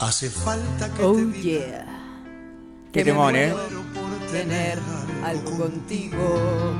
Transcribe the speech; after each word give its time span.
Hace 0.00 0.30
falta 0.30 0.92
que 0.94 1.02
Oh 1.02 1.14
te 1.14 1.24
diga 1.24 1.40
yeah. 1.42 1.84
Temón, 2.92 3.36
¿eh? 3.36 3.52
muero 3.52 3.82
por 3.94 4.26
tener 4.30 4.78
algo 5.24 5.50
contigo. 5.58 6.74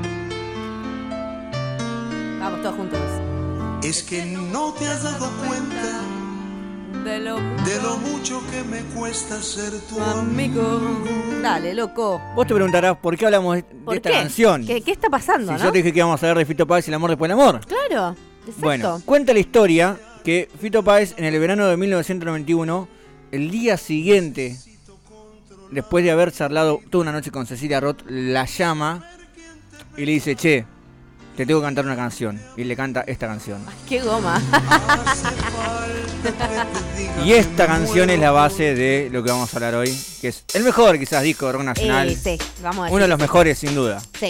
Vamos 2.39 2.61
todos 2.61 2.75
juntos. 2.75 2.99
Es 3.83 4.03
que 4.03 4.25
no 4.25 4.73
te 4.73 4.85
has 4.87 5.03
dado 5.03 5.29
cuenta 5.47 6.01
De 7.03 7.19
lo 7.19 7.35
de 7.35 7.81
lo 7.81 7.97
mucho 7.97 8.41
que 8.51 8.63
me 8.63 8.81
cuesta 8.95 9.41
ser 9.41 9.71
tu 9.89 9.99
amigo. 10.01 10.61
amigo. 10.61 11.41
Dale, 11.41 11.73
loco. 11.73 12.21
Vos 12.35 12.47
te 12.47 12.53
preguntarás 12.53 12.97
por 12.97 13.17
qué 13.17 13.25
hablamos 13.25 13.55
de 13.55 13.63
¿Por 13.63 13.95
esta 13.95 14.09
qué? 14.09 14.15
canción. 14.15 14.65
¿Qué, 14.65 14.81
qué 14.81 14.91
está 14.91 15.09
pasando, 15.09 15.51
Si 15.53 15.57
no? 15.57 15.63
yo 15.65 15.71
te 15.71 15.77
dije 15.79 15.91
que 15.93 15.99
íbamos 15.99 16.21
a 16.21 16.25
hablar 16.25 16.37
de 16.39 16.45
Fito 16.45 16.65
Páez 16.65 16.87
y 16.87 16.91
el 16.91 16.95
amor 16.95 17.09
después 17.11 17.29
del 17.29 17.39
amor. 17.39 17.59
Claro, 17.65 18.15
exacto. 18.41 18.61
Bueno, 18.61 19.01
cuenta 19.05 19.33
la 19.33 19.39
historia 19.39 19.97
que 20.23 20.49
Fito 20.59 20.83
Páez 20.83 21.13
en 21.17 21.25
el 21.25 21.37
verano 21.39 21.67
de 21.67 21.77
1991, 21.77 22.87
el 23.31 23.51
día 23.51 23.77
siguiente, 23.77 24.57
después 25.71 26.03
de 26.03 26.11
haber 26.11 26.31
charlado 26.31 26.81
toda 26.89 27.03
una 27.03 27.11
noche 27.11 27.31
con 27.31 27.45
Cecilia 27.45 27.79
Roth, 27.79 28.01
la 28.07 28.45
llama 28.45 29.05
y 29.97 30.05
le 30.05 30.13
dice, 30.13 30.35
che, 30.35 30.65
te 31.35 31.45
tengo 31.45 31.61
que 31.61 31.65
cantar 31.65 31.85
una 31.85 31.95
canción. 31.95 32.39
Y 32.57 32.63
le 32.63 32.75
canta 32.75 33.01
esta 33.07 33.27
canción. 33.27 33.63
Qué 33.87 34.01
goma. 34.01 34.41
Y 37.25 37.31
esta 37.31 37.65
canción 37.65 38.09
es 38.09 38.19
la 38.19 38.31
base 38.31 38.75
de 38.75 39.09
lo 39.11 39.23
que 39.23 39.31
vamos 39.31 39.53
a 39.53 39.57
hablar 39.57 39.75
hoy, 39.75 39.97
que 40.19 40.29
es 40.29 40.43
el 40.53 40.63
mejor 40.63 40.99
quizás 40.99 41.23
disco 41.23 41.45
de 41.45 41.53
rock 41.53 41.63
nacional. 41.63 42.09
Eh, 42.09 42.17
sí, 42.21 42.37
vamos 42.61 42.79
a 42.79 42.83
decir. 42.83 42.95
Uno 42.95 43.03
de 43.03 43.07
los 43.07 43.19
mejores, 43.19 43.57
sin 43.57 43.73
duda. 43.73 44.01
Sí. 44.19 44.27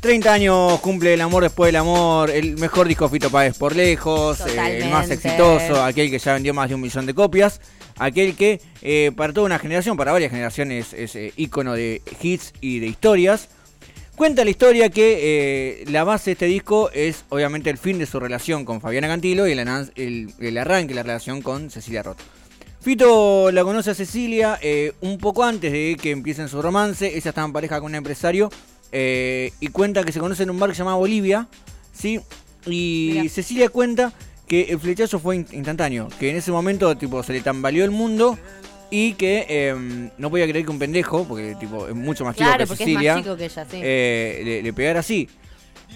30 0.00 0.32
años 0.32 0.80
cumple 0.80 1.14
el 1.14 1.20
amor 1.20 1.42
después 1.42 1.68
del 1.68 1.76
amor, 1.76 2.30
el 2.30 2.56
mejor 2.56 2.86
disco 2.86 3.04
de 3.06 3.10
Fito 3.10 3.30
Páez 3.30 3.56
por 3.56 3.74
lejos, 3.74 4.40
eh, 4.40 4.78
el 4.82 4.90
más 4.90 5.10
exitoso, 5.10 5.82
aquel 5.82 6.10
que 6.10 6.18
ya 6.18 6.34
vendió 6.34 6.54
más 6.54 6.68
de 6.68 6.74
un 6.76 6.80
millón 6.80 7.04
de 7.04 7.14
copias, 7.14 7.60
aquel 7.98 8.34
que 8.36 8.60
eh, 8.82 9.12
para 9.16 9.32
toda 9.32 9.46
una 9.46 9.58
generación, 9.58 9.96
para 9.96 10.12
varias 10.12 10.30
generaciones, 10.30 10.92
es 10.92 11.14
eh, 11.16 11.32
ícono 11.36 11.74
de 11.74 12.02
hits 12.20 12.52
y 12.60 12.78
de 12.80 12.86
historias. 12.86 13.48
Cuenta 14.16 14.42
la 14.44 14.50
historia 14.50 14.88
que 14.88 15.18
eh, 15.82 15.84
la 15.90 16.02
base 16.02 16.30
de 16.30 16.32
este 16.32 16.46
disco 16.46 16.90
es 16.92 17.24
obviamente 17.28 17.70
el 17.70 17.78
fin 17.78 17.98
de 17.98 18.06
su 18.06 18.18
relación 18.18 18.64
con 18.64 18.80
Fabiana 18.80 19.06
Cantilo 19.06 19.46
y 19.46 19.52
el, 19.52 19.60
anan- 19.60 19.92
el- 19.94 20.32
el 20.40 20.58
arranque 20.58 20.88
de 20.88 20.94
la 20.96 21.02
relación 21.04 21.40
con 21.40 21.70
Cecilia 21.70 22.02
Roth. 22.02 22.18
Fito 22.80 23.50
la 23.52 23.62
conoce 23.64 23.90
a 23.90 23.94
Cecilia 23.94 24.58
eh, 24.62 24.92
un 25.00 25.18
poco 25.18 25.44
antes 25.44 25.70
de 25.72 25.96
que 26.00 26.10
empiecen 26.10 26.48
su 26.48 26.60
romance. 26.62 27.06
Ella 27.08 27.28
estaba 27.30 27.46
en 27.46 27.52
pareja 27.52 27.78
con 27.80 27.86
un 27.90 27.94
empresario 27.96 28.50
eh, 28.92 29.52
y 29.60 29.68
cuenta 29.68 30.04
que 30.04 30.12
se 30.12 30.20
conocen 30.20 30.44
en 30.44 30.50
un 30.50 30.58
bar 30.60 30.70
que 30.70 30.74
se 30.74 30.80
llama 30.80 30.94
Bolivia. 30.96 31.48
¿sí? 31.92 32.20
Y 32.66 33.10
Mirá. 33.14 33.28
Cecilia 33.28 33.68
cuenta 33.68 34.12
que 34.48 34.62
el 34.64 34.80
flechazo 34.80 35.18
fue 35.20 35.36
in- 35.36 35.46
instantáneo, 35.52 36.08
que 36.18 36.30
en 36.30 36.36
ese 36.36 36.50
momento 36.50 36.96
tipo 36.96 37.22
se 37.22 37.32
le 37.34 37.40
tambaleó 37.40 37.84
el 37.84 37.90
mundo 37.90 38.38
y 38.90 39.12
que 39.14 39.46
eh, 39.48 40.10
no 40.16 40.30
podía 40.30 40.46
creer 40.48 40.64
que 40.64 40.70
un 40.70 40.78
pendejo, 40.78 41.24
porque 41.24 41.54
tipo 41.60 41.86
es 41.86 41.94
mucho 41.94 42.24
más 42.24 42.34
chico 42.34 42.48
Claro, 42.48 42.66
que 42.66 42.76
Cecilia, 42.76 43.10
es 43.12 43.16
más 43.16 43.24
chico 43.24 43.36
que 43.36 43.44
ella, 43.44 43.64
sí. 43.70 43.80
eh, 43.82 44.40
le, 44.44 44.62
le 44.62 44.72
pegara 44.72 45.00
así. 45.00 45.28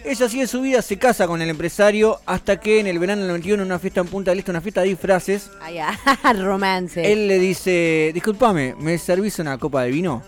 Ella 0.05 0.29
sigue 0.29 0.47
su 0.47 0.63
vida, 0.63 0.81
se 0.83 0.97
casa 0.99 1.27
con 1.27 1.43
el 1.43 1.51
empresario 1.51 2.19
hasta 2.27 2.59
que 2.59 2.81
en 2.81 2.87
el 2.87 2.99
verano 2.99 3.21
del 3.23 3.29
91 3.29 3.63
en 3.63 3.67
una 3.67 3.79
fiesta 3.79 4.01
en 4.01 4.07
Punta 4.09 4.31
del 4.31 4.39
Este, 4.39 4.51
una 4.51 4.61
fiesta 4.61 4.81
de 4.83 4.89
disfraces, 4.89 5.51
Ay, 5.61 5.79
ah, 5.79 5.97
romance. 6.39 7.13
él 7.13 7.29
le 7.29 7.39
dice, 7.39 8.11
discúlpame, 8.15 8.75
¿me 8.79 8.97
servís 8.99 9.39
una 9.39 9.59
copa 9.59 9.83
de 9.85 9.91
vino? 9.91 10.23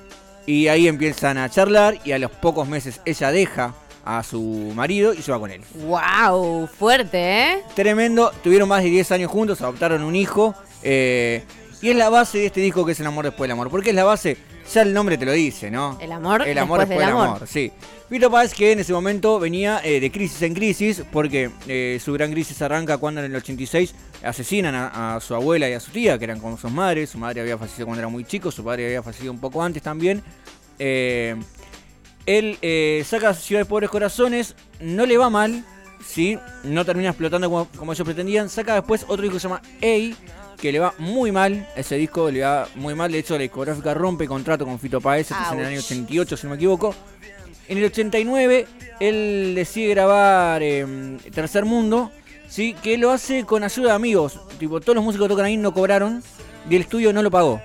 Y 0.47 0.69
ahí 0.69 0.87
empiezan 0.87 1.39
a 1.39 1.49
charlar 1.49 1.99
y 2.05 2.13
a 2.13 2.19
los 2.19 2.31
pocos 2.31 2.69
meses 2.69 3.01
ella 3.07 3.31
deja 3.33 3.75
a 4.05 4.23
su 4.23 4.41
marido 4.75 5.15
y 5.15 5.23
se 5.23 5.33
va 5.33 5.39
con 5.41 5.51
él. 5.51 5.63
Wow, 5.87 6.67
fuerte, 6.67 7.19
¿eh? 7.53 7.59
Tremendo, 7.75 8.33
tuvieron 8.43 8.69
más 8.69 8.83
de 8.83 8.91
10 8.91 9.13
años 9.13 9.31
juntos, 9.31 9.61
adoptaron 9.63 10.03
un 10.03 10.15
hijo. 10.17 10.55
eh, 10.83 11.43
y 11.83 11.91
es 11.91 11.97
la 11.97 12.09
base 12.09 12.39
de 12.39 12.47
este 12.47 12.63
disco 12.63 12.87
que 12.87 12.93
es 12.93 13.01
el 13.01 13.07
amor 13.07 13.27
después 13.27 13.43
del 13.47 13.53
amor. 13.53 13.69
¿Por 13.69 13.83
qué 13.83 13.91
es 13.91 13.97
la 13.97 14.05
base? 14.05 14.39
Ya 14.73 14.81
el 14.81 14.95
nombre 14.95 15.19
te 15.19 15.27
lo 15.27 15.33
dice, 15.33 15.71
¿no? 15.71 15.99
El 16.01 16.13
amor 16.13 16.49
El 16.49 16.57
amor 16.57 16.79
después 16.79 16.89
después 16.89 17.07
del 17.07 17.15
amor. 17.15 17.37
amor, 17.37 17.47
sí. 17.47 17.71
Fito 18.09 18.31
Páez 18.31 18.55
que 18.55 18.73
en 18.73 18.79
ese 18.79 18.95
momento 18.95 19.39
venía 19.39 19.83
eh, 19.85 20.01
de 20.01 20.11
crisis 20.11 20.41
en 20.41 20.55
crisis, 20.55 21.03
porque 21.13 21.51
eh, 21.69 22.01
su 22.03 22.15
gran 22.15 22.33
crisis 22.33 22.63
arranca 22.63 22.97
cuando 22.97 23.21
en 23.23 23.27
el 23.31 23.37
86 23.37 23.95
asesinan 24.23 24.75
a, 24.75 25.17
a 25.17 25.21
su 25.21 25.35
abuela 25.35 25.69
y 25.69 25.75
a 25.75 25.81
su 25.81 25.91
tía, 25.91 26.17
que 26.19 26.25
eran 26.25 26.41
como 26.41 26.57
sus 26.57 26.71
madres. 26.73 27.11
Su 27.11 27.19
madre 27.19 27.43
había 27.43 27.59
fallecido 27.59 27.85
cuando 27.87 28.01
era 28.01 28.09
muy 28.09 28.25
chico, 28.25 28.51
su 28.51 28.65
padre 28.65 28.87
había 28.87 29.03
fallecido 29.03 29.31
un 29.33 29.39
poco 29.41 29.63
antes 29.63 29.83
también. 29.83 30.23
Eh, 30.79 31.37
él 32.27 32.59
eh, 32.63 33.05
saca 33.07 33.35
Ciudad 33.35 33.63
de 33.63 33.67
Pobres 33.67 33.91
Corazones, 33.91 34.55
no 34.81 35.07
le 35.07 35.19
va 35.19 35.31
mal, 35.31 35.65
¿sí? 36.05 36.39
no 36.63 36.85
termina 36.85 37.11
explotando 37.11 37.51
como, 37.51 37.69
como 37.77 37.93
ellos 37.93 38.05
pretendían. 38.05 38.49
Saca 38.49 38.75
después 38.75 39.05
otro 39.09 39.23
disco 39.23 39.35
que 39.35 39.41
se 39.41 39.49
llama 39.49 39.63
Ey, 39.81 40.17
que 40.59 40.73
le 40.73 40.79
va 40.79 40.95
muy 40.99 41.33
mal. 41.33 41.69
Ese 41.77 41.97
disco 41.97 42.31
le 42.31 42.41
va 42.41 42.69
muy 42.75 42.95
mal. 42.95 43.13
De 43.13 43.19
hecho, 43.19 43.35
la 43.35 43.43
discográfica 43.43 43.95
rompe 43.95 44.27
contrato 44.27 44.65
con 44.65 44.79
Fito 44.79 44.99
es 45.15 45.31
en 45.31 45.59
el 45.59 45.67
año 45.67 45.77
Ouch. 45.77 45.87
88, 45.87 46.37
si 46.37 46.47
no 46.47 46.51
me 46.51 46.57
equivoco. 46.57 46.95
En 47.69 47.79
el 47.79 47.85
89, 47.85 48.67
él 49.01 49.53
decide 49.55 49.89
grabar 49.91 50.63
eh, 50.63 51.19
Tercer 51.33 51.65
Mundo, 51.65 52.11
¿sí? 52.47 52.75
que 52.83 52.99
lo 52.99 53.11
hace 53.11 53.45
con 53.45 53.65
ayuda 53.65 53.91
de 53.91 53.95
amigos. 53.95 54.41
Tipo, 54.59 54.81
todos 54.81 54.97
los 54.97 55.05
músicos 55.05 55.27
que 55.27 55.33
tocan 55.33 55.47
ahí 55.47 55.57
no 55.57 55.73
cobraron 55.73 56.23
y 56.69 56.77
el 56.77 56.83
estudio 56.83 57.13
no 57.13 57.23
lo 57.23 57.31
pagó. 57.31 57.61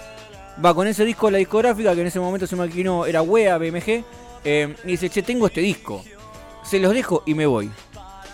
Va 0.63 0.73
con 0.73 0.87
ese 0.87 1.05
disco 1.05 1.27
a 1.27 1.31
la 1.31 1.37
discográfica, 1.37 1.95
que 1.95 2.01
en 2.01 2.07
ese 2.07 2.19
momento 2.19 2.47
se 2.47 2.55
me 2.55 2.65
imaginó 2.65 3.05
era 3.05 3.21
WEA, 3.21 3.57
BMG, 3.57 4.03
eh, 4.43 4.75
y 4.83 4.87
dice, 4.87 5.09
che, 5.09 5.21
tengo 5.23 5.47
este 5.47 5.61
disco. 5.61 6.03
Se 6.63 6.79
los 6.79 6.93
dejo 6.93 7.23
y 7.25 7.33
me 7.33 7.45
voy. 7.45 7.69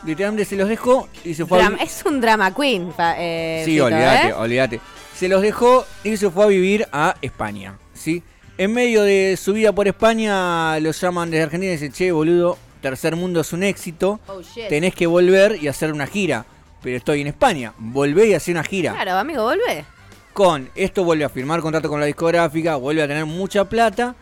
Literalmente 0.05 0.45
se 0.45 0.55
los 0.55 0.69
dejó 0.69 1.07
y 1.23 1.33
se 1.33 1.45
fue 1.45 1.61
a 1.63 1.67
es 1.81 2.03
un 2.05 2.21
drama 2.21 2.53
queen. 2.53 2.93
eh, 3.17 3.63
Sí, 3.65 3.71
Fito, 3.71 3.85
olvídate, 3.85 4.27
¿eh? 4.27 4.33
olvídate. 4.33 4.81
Se 5.15 5.27
los 5.27 5.41
dejó 5.41 5.85
y 6.03 6.17
se 6.17 6.29
fue 6.29 6.43
a 6.43 6.47
vivir 6.47 6.87
a 6.91 7.15
España, 7.21 7.77
¿sí? 7.93 8.21
En 8.57 8.73
medio 8.73 9.03
de 9.03 9.37
su 9.41 9.53
vida 9.53 9.71
por 9.73 9.87
España, 9.87 10.79
lo 10.79 10.91
llaman 10.91 11.31
desde 11.31 11.43
Argentina 11.43 11.71
y 11.71 11.75
dicen, 11.75 11.91
che, 11.91 12.11
boludo, 12.11 12.57
Tercer 12.81 13.15
Mundo 13.15 13.41
es 13.41 13.51
un 13.53 13.63
éxito, 13.63 14.19
Oh, 14.27 14.41
tenés 14.69 14.93
que 14.93 15.07
volver 15.07 15.57
y 15.61 15.67
hacer 15.67 15.91
una 15.91 16.05
gira. 16.05 16.45
Pero 16.83 16.97
estoy 16.97 17.21
en 17.21 17.27
España, 17.27 17.73
volvé 17.77 18.27
y 18.27 18.33
hacer 18.35 18.53
una 18.53 18.63
gira. 18.63 18.93
Claro, 18.93 19.13
amigo, 19.17 19.43
volvé. 19.43 19.85
Con 20.33 20.69
esto 20.75 21.03
vuelve 21.03 21.23
a 21.25 21.29
firmar 21.29 21.61
contrato 21.61 21.89
con 21.89 21.99
la 21.99 22.05
discográfica, 22.05 22.75
vuelve 22.75 23.01
a 23.01 23.07
tener 23.07 23.25
mucha 23.25 23.65
plata. 23.65 24.13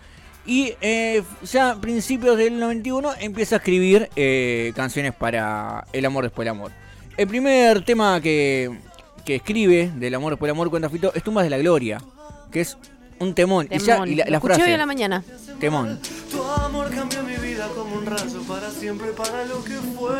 Y 0.46 0.74
eh, 0.82 1.24
ya 1.44 1.72
a 1.72 1.76
principios 1.82 2.38
del 2.38 2.60
91 2.60 3.12
empieza 3.20 3.56
a 3.56 3.58
escribir 3.60 4.10
eh, 4.16 4.74
canciones 4.76 5.14
para 5.14 5.86
El 5.94 6.06
amor 6.06 6.26
después 6.26 6.46
del 6.46 6.52
amor. 6.52 6.72
El 7.16 7.28
primer 7.28 7.86
tema 7.86 8.20
que, 8.22 8.78
que 9.24 9.36
escribe 9.36 9.92
del 9.96 10.16
amor 10.16 10.34
después 10.34 10.48
del 10.50 10.56
amor, 10.56 10.70
cuenta 10.70 10.90
Fito, 10.90 11.14
es 11.16 11.24
Tumbas 11.24 11.44
de 11.46 11.50
la 11.50 11.58
Gloria, 11.60 12.00
que 12.52 12.62
es 12.62 12.78
un 13.20 13.34
temón. 13.34 13.68
Y, 13.72 13.78
ya, 13.80 13.94
Temón. 13.96 14.10
y 14.10 14.16
la, 14.16 14.26
la 14.26 14.38
escuché 14.38 14.56
frase, 14.56 14.68
hoy 14.68 14.74
en 14.74 14.80
la 14.80 14.86
mañana. 14.86 15.24
temón. 15.60 16.00
Tu 16.30 16.44
amor 16.44 16.90
cambió 16.90 17.24
mi 17.24 17.33
como 17.70 17.96
un 17.96 18.06
rayo 18.06 18.42
para 18.48 18.70
siempre, 18.70 19.08
para 19.12 19.46
lo 19.46 19.64
que 19.64 19.74
fue. 19.74 20.12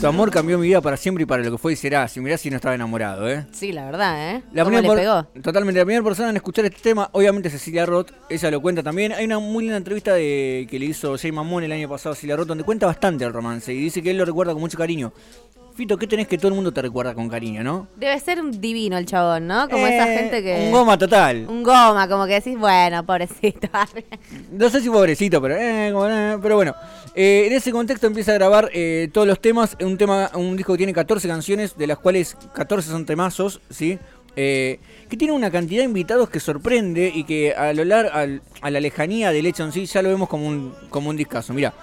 Tu 0.00 0.06
amor 0.06 0.30
cambió 0.30 0.58
mi 0.58 0.66
vida 0.68 0.80
para 0.80 0.96
siempre 0.96 1.22
y 1.22 1.26
para 1.26 1.42
lo 1.42 1.50
que 1.52 1.58
fue 1.58 1.72
y 1.74 1.76
será. 1.76 2.08
Si 2.08 2.20
mirás 2.20 2.40
si 2.40 2.50
no 2.50 2.56
estaba 2.56 2.74
enamorado, 2.74 3.28
¿eh? 3.30 3.46
Sí, 3.52 3.72
la 3.72 3.84
verdad, 3.84 4.30
¿eh? 4.36 4.42
La 4.52 4.64
¿Cómo 4.64 4.76
primera 4.76 4.82
le 4.82 4.88
por- 4.88 4.96
pegó? 5.32 5.42
Totalmente. 5.42 5.78
La 5.78 5.84
primera 5.84 6.04
persona 6.04 6.30
en 6.30 6.36
escuchar 6.36 6.64
este 6.64 6.80
tema, 6.80 7.08
obviamente 7.12 7.50
Cecilia 7.50 7.86
Roth, 7.86 8.10
ella 8.28 8.50
lo 8.50 8.60
cuenta 8.60 8.82
también. 8.82 9.12
Hay 9.12 9.24
una 9.24 9.38
muy 9.38 9.64
linda 9.64 9.76
entrevista 9.76 10.14
de, 10.14 10.66
que 10.70 10.78
le 10.78 10.86
hizo 10.86 11.16
Jay 11.16 11.30
Mamón 11.32 11.62
el 11.64 11.72
año 11.72 11.88
pasado 11.88 12.12
a 12.12 12.16
Cecilia 12.16 12.36
Roth, 12.36 12.48
donde 12.48 12.64
cuenta 12.64 12.86
bastante 12.86 13.24
el 13.24 13.32
romance 13.32 13.72
y 13.72 13.78
dice 13.78 14.02
que 14.02 14.10
él 14.10 14.16
lo 14.18 14.24
recuerda 14.24 14.52
con 14.52 14.60
mucho 14.60 14.76
cariño. 14.78 15.12
Fito, 15.74 15.96
¿qué 15.96 16.06
tenés 16.06 16.28
que 16.28 16.36
todo 16.36 16.48
el 16.48 16.54
mundo 16.54 16.70
te 16.72 16.82
recuerda 16.82 17.14
con 17.14 17.28
cariño, 17.30 17.62
no? 17.64 17.88
Debe 17.96 18.18
ser 18.20 18.40
un 18.40 18.60
divino 18.60 18.98
el 18.98 19.06
chabón, 19.06 19.46
¿no? 19.46 19.68
Como 19.70 19.86
esa 19.86 20.12
Eh, 20.12 20.18
gente 20.18 20.42
que... 20.42 20.64
Un 20.66 20.70
goma 20.72 20.98
total. 20.98 21.46
Un 21.48 21.62
goma, 21.62 22.06
como 22.08 22.26
que 22.26 22.34
decís, 22.34 22.58
bueno, 22.58 23.04
pobrecito. 23.06 23.68
No 24.52 24.68
sé 24.68 24.82
si 24.82 24.90
pobrecito, 24.90 25.40
pero, 25.40 25.56
eh, 25.56 25.90
como, 25.92 26.08
eh, 26.08 26.38
pero 26.42 26.56
bueno. 26.56 26.74
En 27.14 27.52
ese 27.52 27.72
contexto 27.72 28.06
empieza 28.06 28.32
a 28.32 28.34
grabar 28.34 28.70
todos 29.12 29.26
los 29.26 29.40
temas. 29.40 29.76
Un 29.80 29.96
tema, 29.96 30.30
un 30.34 30.56
disco 30.56 30.72
que 30.74 30.78
tiene 30.78 30.92
14 30.92 31.26
canciones, 31.28 31.76
de 31.76 31.86
las 31.86 31.98
cuales 31.98 32.36
14 32.54 32.90
son 32.90 33.06
temazos, 33.06 33.60
¿sí? 33.70 33.98
Eh, 34.36 34.78
que 35.10 35.16
tiene 35.18 35.34
una 35.34 35.50
cantidad 35.50 35.80
de 35.82 35.86
invitados 35.86 36.30
que 36.30 36.40
sorprende 36.40 37.12
y 37.14 37.24
que 37.24 37.54
a 37.54 37.72
lo 37.74 37.84
largo, 37.84 38.10
a 38.14 38.70
la 38.70 38.80
lejanía 38.80 39.30
del 39.30 39.44
hecho 39.46 39.62
en 39.64 39.72
sí, 39.72 39.84
ya 39.86 40.00
lo 40.02 40.08
vemos 40.08 40.28
como 40.28 40.46
un, 40.46 40.74
como 40.88 41.10
un 41.10 41.16
discazo. 41.16 41.52
Mira, 41.52 41.74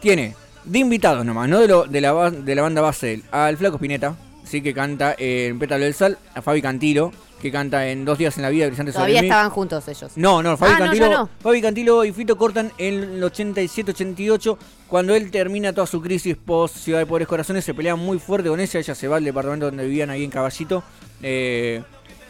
tiene 0.00 0.34
de 0.66 0.78
invitados 0.80 1.24
nomás, 1.24 1.48
no 1.48 1.60
de, 1.60 1.68
lo, 1.68 1.84
de, 1.84 2.00
la, 2.00 2.30
de 2.30 2.54
la 2.54 2.62
banda 2.62 2.80
base, 2.82 3.22
al 3.30 3.56
Flaco 3.56 3.76
Spinetta, 3.76 4.14
¿sí? 4.44 4.60
Que 4.60 4.74
canta 4.74 5.14
en 5.18 5.58
Pétalo 5.58 5.84
del 5.84 5.94
Sal, 5.94 6.18
a 6.34 6.42
Fabi 6.42 6.60
Cantilo, 6.60 7.12
que 7.40 7.50
canta 7.52 7.86
en 7.88 8.04
Dos 8.04 8.18
días 8.18 8.36
en 8.36 8.42
la 8.42 8.48
vida, 8.50 8.66
Brillantes 8.66 8.94
sobre 8.94 9.04
Todavía 9.12 9.22
mí. 9.22 9.28
estaban 9.28 9.50
juntos 9.50 9.86
ellos. 9.88 10.12
No, 10.16 10.42
no, 10.42 10.56
Fabi, 10.56 10.72
Ah, 10.74 10.78
Cantilo, 10.78 11.08
no. 11.10 11.28
Fabi 11.40 11.60
Cantilo 11.62 12.04
y 12.04 12.12
Fito 12.12 12.36
cortan 12.36 12.72
en 12.78 12.94
el 13.04 13.22
87-88, 13.22 14.56
cuando 14.88 15.14
él 15.14 15.30
termina 15.30 15.72
toda 15.72 15.86
su 15.86 16.00
crisis 16.00 16.36
post 16.36 16.76
Ciudad 16.76 16.98
de 17.00 17.06
Pobres 17.06 17.28
Corazones, 17.28 17.64
se 17.64 17.74
pelean 17.74 17.98
muy 17.98 18.18
fuerte 18.18 18.48
con 18.48 18.58
ella, 18.60 18.80
ella 18.80 18.94
se 18.94 19.08
va 19.08 19.16
al 19.16 19.24
departamento 19.24 19.66
donde 19.66 19.84
vivían 19.84 20.10
ahí 20.10 20.24
en 20.24 20.30
Caballito. 20.30 20.82
eh, 21.22 21.82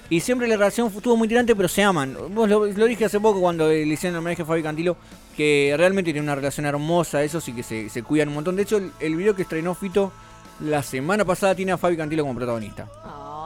y 0.08 0.20
siempre 0.20 0.46
la 0.46 0.54
relación 0.56 0.86
estuvo 0.94 1.16
muy 1.16 1.26
tirante, 1.26 1.56
pero 1.56 1.66
se 1.68 1.82
aman. 1.82 2.16
Vos 2.30 2.48
lo, 2.48 2.64
lo 2.64 2.84
dije 2.86 3.06
hace 3.06 3.18
poco 3.18 3.40
cuando 3.40 3.68
le 3.68 3.82
hicieron 3.82 4.14
el 4.14 4.18
homenaje 4.20 4.42
a 4.42 4.44
Fabi 4.44 4.62
Cantilo, 4.62 4.96
que 5.36 5.74
realmente 5.76 6.12
tienen 6.12 6.24
una 6.24 6.34
relación 6.34 6.66
hermosa, 6.66 7.22
eso 7.22 7.40
sí 7.40 7.52
que 7.52 7.62
se, 7.62 7.88
se 7.90 8.02
cuidan 8.02 8.28
un 8.28 8.34
montón. 8.34 8.56
De 8.56 8.62
hecho, 8.62 8.78
el, 8.78 8.92
el 9.00 9.16
video 9.16 9.34
que 9.36 9.42
estrenó 9.42 9.74
Fito 9.74 10.12
la 10.60 10.82
semana 10.82 11.24
pasada 11.24 11.54
tiene 11.54 11.72
a 11.72 11.78
Fabi 11.78 11.96
Cantilo 11.96 12.22
como 12.22 12.34
protagonista. 12.34 12.88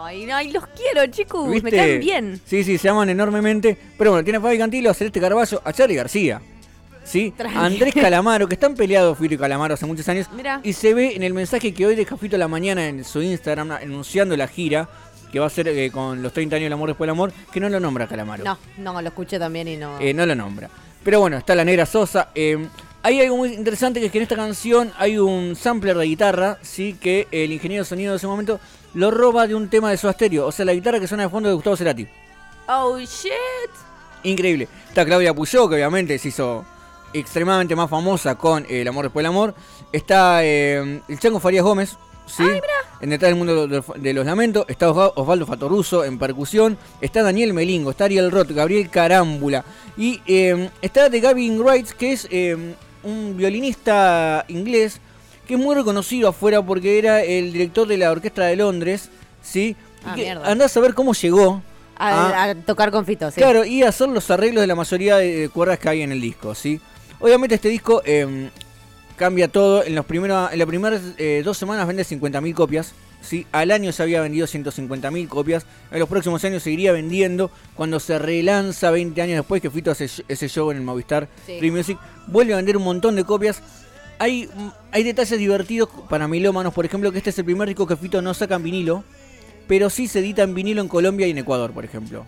Ay, 0.02 0.28
Ay, 0.30 0.52
los 0.52 0.66
quiero, 0.68 1.06
chicos. 1.10 1.46
Me 1.46 1.54
¿Viste? 1.54 1.70
caen 1.76 2.00
bien. 2.00 2.40
Sí, 2.44 2.64
sí, 2.64 2.78
se 2.78 2.88
aman 2.88 3.08
enormemente. 3.10 3.76
Pero 3.98 4.10
bueno, 4.12 4.24
tiene 4.24 4.38
a 4.38 4.40
Fabi 4.40 4.58
Cantilo, 4.58 4.90
a 4.90 4.94
Celeste 4.94 5.20
Carballo, 5.20 5.60
a 5.64 5.72
Charlie 5.72 5.96
García. 5.96 6.40
¿Sí? 7.04 7.32
Andrés 7.54 7.94
Calamaro, 8.00 8.46
que 8.46 8.54
están 8.54 8.74
peleados 8.74 9.18
Fito 9.18 9.34
y 9.34 9.38
Calamaro 9.38 9.74
hace 9.74 9.86
muchos 9.86 10.08
años. 10.08 10.28
Mirá. 10.32 10.60
Y 10.62 10.72
se 10.72 10.94
ve 10.94 11.16
en 11.16 11.22
el 11.22 11.34
mensaje 11.34 11.74
que 11.74 11.86
hoy 11.86 11.96
deja 11.96 12.16
Fito 12.16 12.36
a 12.36 12.38
la 12.38 12.48
mañana 12.48 12.86
en 12.86 13.04
su 13.04 13.22
Instagram 13.22 13.72
anunciando 13.72 14.36
la 14.36 14.46
gira 14.46 14.88
que 15.32 15.38
va 15.38 15.46
a 15.46 15.50
ser 15.50 15.68
eh, 15.68 15.90
con 15.92 16.22
los 16.22 16.32
30 16.32 16.56
años 16.56 16.66
del 16.66 16.72
amor 16.72 16.88
después 16.88 17.06
del 17.06 17.12
amor, 17.12 17.32
que 17.52 17.60
no 17.60 17.68
lo 17.68 17.78
nombra 17.78 18.08
Calamaro. 18.08 18.42
No, 18.44 18.58
no, 18.78 19.00
lo 19.00 19.08
escuché 19.08 19.38
también 19.38 19.68
y 19.68 19.76
no. 19.76 19.98
Eh, 20.00 20.12
no 20.12 20.26
lo 20.26 20.34
nombra. 20.34 20.68
Pero 21.02 21.20
bueno, 21.20 21.36
está 21.38 21.54
la 21.54 21.64
negra 21.64 21.86
Sosa. 21.86 22.28
eh, 22.34 22.68
hay 23.02 23.20
algo 23.22 23.38
muy 23.38 23.54
interesante 23.54 23.98
que 23.98 24.06
es 24.06 24.12
que 24.12 24.18
en 24.18 24.22
esta 24.22 24.36
canción 24.36 24.92
hay 24.98 25.16
un 25.16 25.56
sampler 25.56 25.96
de 25.96 26.04
guitarra, 26.04 26.58
sí, 26.60 26.98
que 27.00 27.26
el 27.30 27.50
ingeniero 27.50 27.84
de 27.84 27.88
sonido 27.88 28.12
de 28.12 28.18
ese 28.18 28.26
momento 28.26 28.60
lo 28.92 29.10
roba 29.10 29.46
de 29.46 29.54
un 29.54 29.70
tema 29.70 29.90
de 29.90 29.96
su 29.96 30.10
Stereo. 30.10 30.46
O 30.46 30.52
sea, 30.52 30.66
la 30.66 30.74
guitarra 30.74 31.00
que 31.00 31.06
suena 31.08 31.22
de 31.22 31.30
fondo 31.30 31.48
de 31.48 31.54
Gustavo 31.54 31.76
Cerati. 31.76 32.06
Oh, 32.68 32.98
shit. 32.98 33.32
Increíble. 34.22 34.68
Está 34.88 35.04
Claudia 35.06 35.32
Puyó, 35.32 35.68
que 35.68 35.76
obviamente 35.76 36.18
se 36.18 36.28
hizo 36.28 36.64
extremadamente 37.14 37.74
más 37.74 37.88
famosa 37.88 38.36
con 38.36 38.64
eh, 38.64 38.82
El 38.82 38.88
amor 38.88 39.06
después 39.06 39.22
del 39.22 39.30
amor. 39.30 39.54
Está 39.92 40.44
eh, 40.44 41.00
el 41.08 41.18
Chango 41.18 41.40
Farías 41.40 41.64
Gómez, 41.64 41.96
¿sí? 42.26 42.44
En 43.00 43.10
detrás 43.10 43.30
del 43.30 43.36
mundo 43.38 43.66
de, 43.66 44.12
los 44.12 44.26
lamentos. 44.26 44.64
Está 44.68 44.90
Osva- 44.90 45.12
Osvaldo 45.16 45.46
Fatoruso 45.46 46.04
en 46.04 46.18
percusión. 46.18 46.76
Está 47.00 47.22
Daniel 47.22 47.54
Melingo, 47.54 47.90
está 47.92 48.04
Ariel 48.04 48.30
Roth, 48.30 48.50
Gabriel 48.50 48.90
Carámbula. 48.90 49.64
Y 49.96 50.20
eh, 50.26 50.68
está 50.82 51.08
de 51.08 51.20
Gavin 51.20 51.58
Wright, 51.60 51.88
que 51.90 52.12
es 52.12 52.28
eh, 52.30 52.74
un 53.02 53.36
violinista 53.36 54.44
inglés 54.48 55.00
que 55.46 55.54
es 55.54 55.60
muy 55.60 55.74
reconocido 55.74 56.28
afuera 56.28 56.62
porque 56.62 56.98
era 56.98 57.22
el 57.24 57.52
director 57.52 57.88
de 57.88 57.96
la 57.96 58.12
Orquesta 58.12 58.44
de 58.44 58.54
Londres, 58.56 59.08
¿sí? 59.42 59.74
Ah, 60.04 60.12
Y 60.12 60.16
que 60.16 60.22
mierda. 60.26 60.48
andá 60.50 60.66
a 60.66 60.68
saber 60.68 60.94
cómo 60.94 61.12
llegó 61.12 61.60
A, 61.96 62.28
a- 62.28 62.44
a 62.50 62.54
tocar 62.54 62.90
con 62.92 63.04
Fito, 63.04 63.30
sí. 63.30 63.40
Claro, 63.40 63.64
y 63.64 63.82
hacer 63.82 64.08
los 64.10 64.30
arreglos 64.30 64.60
de 64.60 64.66
la 64.68 64.74
mayoría 64.76 65.16
de, 65.16 65.34
de 65.40 65.48
cuerdas 65.48 65.78
que 65.80 65.88
hay 65.88 66.02
en 66.02 66.12
el 66.12 66.20
disco, 66.20 66.54
¿sí? 66.54 66.80
Obviamente 67.18 67.56
este 67.56 67.68
disco 67.68 68.00
eh, 68.04 68.48
cambia 69.20 69.48
todo. 69.48 69.84
En, 69.84 69.94
los 69.94 70.06
primeros, 70.06 70.50
en 70.50 70.58
las 70.58 70.66
primeras 70.66 71.02
eh, 71.18 71.42
dos 71.44 71.58
semanas 71.58 71.86
vende 71.86 72.04
50.000 72.04 72.54
copias, 72.54 72.94
¿sí? 73.20 73.46
Al 73.52 73.70
año 73.70 73.92
se 73.92 74.02
había 74.02 74.22
vendido 74.22 74.46
150.000 74.46 75.28
copias. 75.28 75.66
En 75.92 75.98
los 75.98 76.08
próximos 76.08 76.42
años 76.42 76.62
seguiría 76.62 76.90
vendiendo. 76.92 77.50
Cuando 77.74 78.00
se 78.00 78.18
relanza 78.18 78.90
20 78.90 79.20
años 79.20 79.36
después 79.36 79.60
que 79.60 79.70
Fito 79.70 79.90
hace 79.90 80.08
ese 80.26 80.48
show 80.48 80.70
en 80.70 80.78
el 80.78 80.82
Movistar 80.84 81.28
Sí. 81.44 81.58
Free 81.58 81.70
Music, 81.70 81.98
vuelve 82.28 82.54
a 82.54 82.56
vender 82.56 82.78
un 82.78 82.82
montón 82.82 83.14
de 83.14 83.24
copias. 83.24 83.62
Hay, 84.18 84.48
hay 84.90 85.02
detalles 85.02 85.38
divertidos 85.38 85.90
para 86.08 86.26
milómanos, 86.26 86.72
por 86.72 86.86
ejemplo, 86.86 87.12
que 87.12 87.18
este 87.18 87.28
es 87.28 87.38
el 87.38 87.44
primer 87.44 87.68
disco 87.68 87.86
que 87.86 87.96
Fito 87.96 88.22
no 88.22 88.32
saca 88.32 88.54
en 88.54 88.62
vinilo, 88.62 89.04
pero 89.68 89.90
sí 89.90 90.08
se 90.08 90.20
edita 90.20 90.42
en 90.44 90.54
vinilo 90.54 90.80
en 90.80 90.88
Colombia 90.88 91.26
y 91.26 91.30
en 91.30 91.38
Ecuador, 91.38 91.72
por 91.72 91.84
ejemplo. 91.84 92.24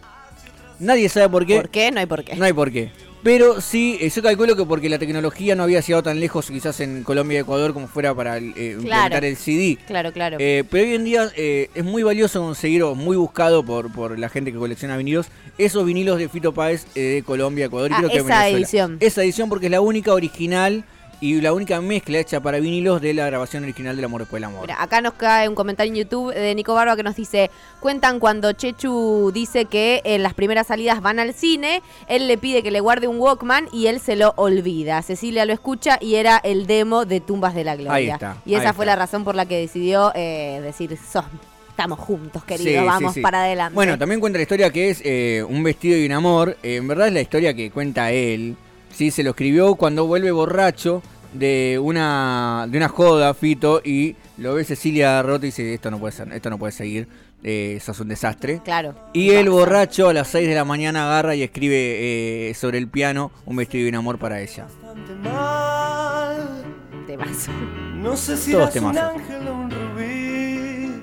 Nadie 0.78 1.08
sabe 1.08 1.30
por 1.30 1.46
qué. 1.46 1.56
¿Por 1.56 1.70
qué? 1.70 1.90
No 1.90 2.00
hay 2.00 2.06
por 2.06 2.22
qué. 2.22 2.36
No 2.36 2.44
hay 2.44 2.52
por 2.52 2.70
qué. 2.70 2.92
Pero 3.22 3.60
sí, 3.60 3.98
eh, 4.00 4.10
yo 4.10 4.22
calculo 4.22 4.56
que 4.56 4.64
porque 4.64 4.88
la 4.88 4.98
tecnología 4.98 5.54
no 5.54 5.62
había 5.62 5.80
llegado 5.80 6.02
tan 6.02 6.18
lejos 6.18 6.48
quizás 6.50 6.80
en 6.80 7.04
Colombia 7.04 7.36
y 7.38 7.40
Ecuador 7.42 7.72
como 7.72 7.86
fuera 7.86 8.14
para 8.14 8.38
eh, 8.38 8.42
implementar 8.78 9.24
el 9.24 9.36
CD. 9.36 9.78
Claro, 9.86 10.12
claro. 10.12 10.38
Eh, 10.40 10.64
pero 10.68 10.84
hoy 10.84 10.94
en 10.94 11.04
día 11.04 11.30
eh, 11.36 11.70
es 11.74 11.84
muy 11.84 12.02
valioso 12.02 12.40
conseguir 12.40 12.82
o 12.82 12.94
muy 12.96 13.16
buscado 13.16 13.64
por, 13.64 13.92
por 13.92 14.18
la 14.18 14.28
gente 14.28 14.52
que 14.52 14.58
colecciona 14.58 14.96
vinilos 14.96 15.26
esos 15.58 15.84
vinilos 15.84 16.18
de 16.18 16.28
Fito 16.28 16.52
Páez 16.52 16.86
eh, 16.94 17.00
de 17.00 17.22
Colombia, 17.22 17.66
Ecuador 17.66 17.90
y 17.90 17.94
Ah, 17.94 17.98
creo 17.98 18.08
que 18.10 18.14
de 18.16 18.20
esa 18.22 18.28
Venezuela. 18.38 18.58
edición. 18.58 18.96
Esa 19.00 19.22
edición 19.22 19.48
porque 19.48 19.66
es 19.66 19.72
la 19.72 19.80
única 19.82 20.12
original 20.14 20.84
y 21.22 21.40
la 21.40 21.52
única 21.52 21.80
mezcla 21.80 22.18
hecha 22.18 22.40
para 22.40 22.58
vinilos 22.58 23.00
de 23.00 23.14
la 23.14 23.24
grabación 23.26 23.62
original 23.62 23.94
del 23.94 24.04
Amor 24.04 24.22
después 24.22 24.40
del 24.40 24.50
Amor. 24.50 24.62
Mira, 24.62 24.82
acá 24.82 25.00
nos 25.00 25.12
cae 25.14 25.48
un 25.48 25.54
comentario 25.54 25.92
en 25.92 25.98
YouTube 26.00 26.34
de 26.34 26.52
Nico 26.56 26.74
Barba 26.74 26.96
que 26.96 27.04
nos 27.04 27.14
dice, 27.14 27.48
cuentan 27.78 28.18
cuando 28.18 28.52
Chechu 28.52 29.30
dice 29.32 29.66
que 29.66 30.00
en 30.04 30.24
las 30.24 30.34
primeras 30.34 30.66
salidas 30.66 31.00
van 31.00 31.20
al 31.20 31.32
cine, 31.32 31.80
él 32.08 32.26
le 32.26 32.38
pide 32.38 32.64
que 32.64 32.72
le 32.72 32.80
guarde 32.80 33.06
un 33.06 33.20
Walkman 33.20 33.68
y 33.72 33.86
él 33.86 34.00
se 34.00 34.16
lo 34.16 34.34
olvida. 34.36 35.00
Cecilia 35.02 35.44
lo 35.44 35.52
escucha 35.52 35.96
y 36.00 36.16
era 36.16 36.38
el 36.42 36.66
demo 36.66 37.04
de 37.04 37.20
Tumbas 37.20 37.54
de 37.54 37.62
la 37.64 37.76
Gloria. 37.76 37.92
Ahí 37.94 38.08
está, 38.10 38.36
y 38.44 38.54
esa 38.56 38.70
ahí 38.70 38.74
fue 38.74 38.84
está. 38.84 38.96
la 38.96 38.96
razón 38.96 39.22
por 39.22 39.36
la 39.36 39.46
que 39.46 39.58
decidió 39.60 40.10
eh, 40.16 40.60
decir, 40.62 40.98
"Sos- 40.98 41.24
estamos 41.70 42.00
juntos, 42.00 42.44
querido, 42.44 42.68
Sí, 42.68 42.78
sí, 42.78 42.84
vamos 42.84 43.14
sí. 43.14 43.20
para 43.20 43.44
adelante. 43.44 43.74
Bueno, 43.76 43.96
también 43.96 44.20
cuenta 44.20 44.38
la 44.38 44.42
historia 44.42 44.70
que 44.70 44.90
es 44.90 45.00
eh, 45.04 45.44
un 45.48 45.62
vestido 45.62 45.96
y 45.96 46.04
un 46.04 46.12
amor. 46.12 46.56
Eh, 46.64 46.76
en 46.76 46.88
verdad 46.88 47.06
es 47.06 47.12
la 47.14 47.20
historia 47.20 47.54
que 47.54 47.70
cuenta 47.70 48.10
él. 48.10 48.56
Sí, 48.94 49.10
se 49.10 49.22
lo 49.22 49.30
escribió 49.30 49.74
cuando 49.76 50.06
vuelve 50.06 50.30
borracho 50.32 51.02
de 51.32 51.78
una 51.82 52.66
de 52.68 52.76
una 52.78 52.88
joda, 52.88 53.32
Fito, 53.34 53.80
y 53.84 54.16
lo 54.38 54.54
ve 54.54 54.64
Cecilia 54.64 55.22
Roth 55.22 55.42
y 55.44 55.46
dice, 55.46 55.74
esto 55.74 55.90
no 55.90 55.98
puede 55.98 56.12
ser, 56.12 56.32
esto 56.32 56.50
no 56.50 56.58
puede 56.58 56.72
seguir, 56.72 57.08
eh, 57.42 57.74
eso 57.76 57.92
es 57.92 58.00
un 58.00 58.08
desastre. 58.08 58.60
Claro. 58.64 58.94
Y 59.12 59.30
el 59.30 59.48
borracho 59.50 60.08
a 60.08 60.12
las 60.12 60.28
6 60.28 60.48
de 60.48 60.54
la 60.54 60.64
mañana 60.64 61.04
agarra 61.04 61.34
y 61.34 61.42
escribe 61.42 62.48
eh, 62.50 62.54
sobre 62.54 62.78
el 62.78 62.88
piano 62.88 63.30
un 63.46 63.56
vestido 63.56 63.86
y 63.86 63.88
un 63.88 63.94
amor 63.96 64.18
para 64.18 64.40
ella. 64.40 64.64
Bastante 64.82 65.14
mal. 65.28 66.64
Temazo. 67.06 67.52
No 67.96 68.16
sé 68.16 68.36
si 68.36 68.52
Todos 68.52 68.74
eras 68.76 68.84
un 68.84 68.92
temazos. 68.92 69.20
ángel 69.20 69.48
o 69.48 69.54
un 69.54 69.70
rubí 69.70 71.02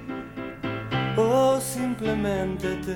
o 1.17 1.59
simplemente 1.59 2.67
te 2.75 2.93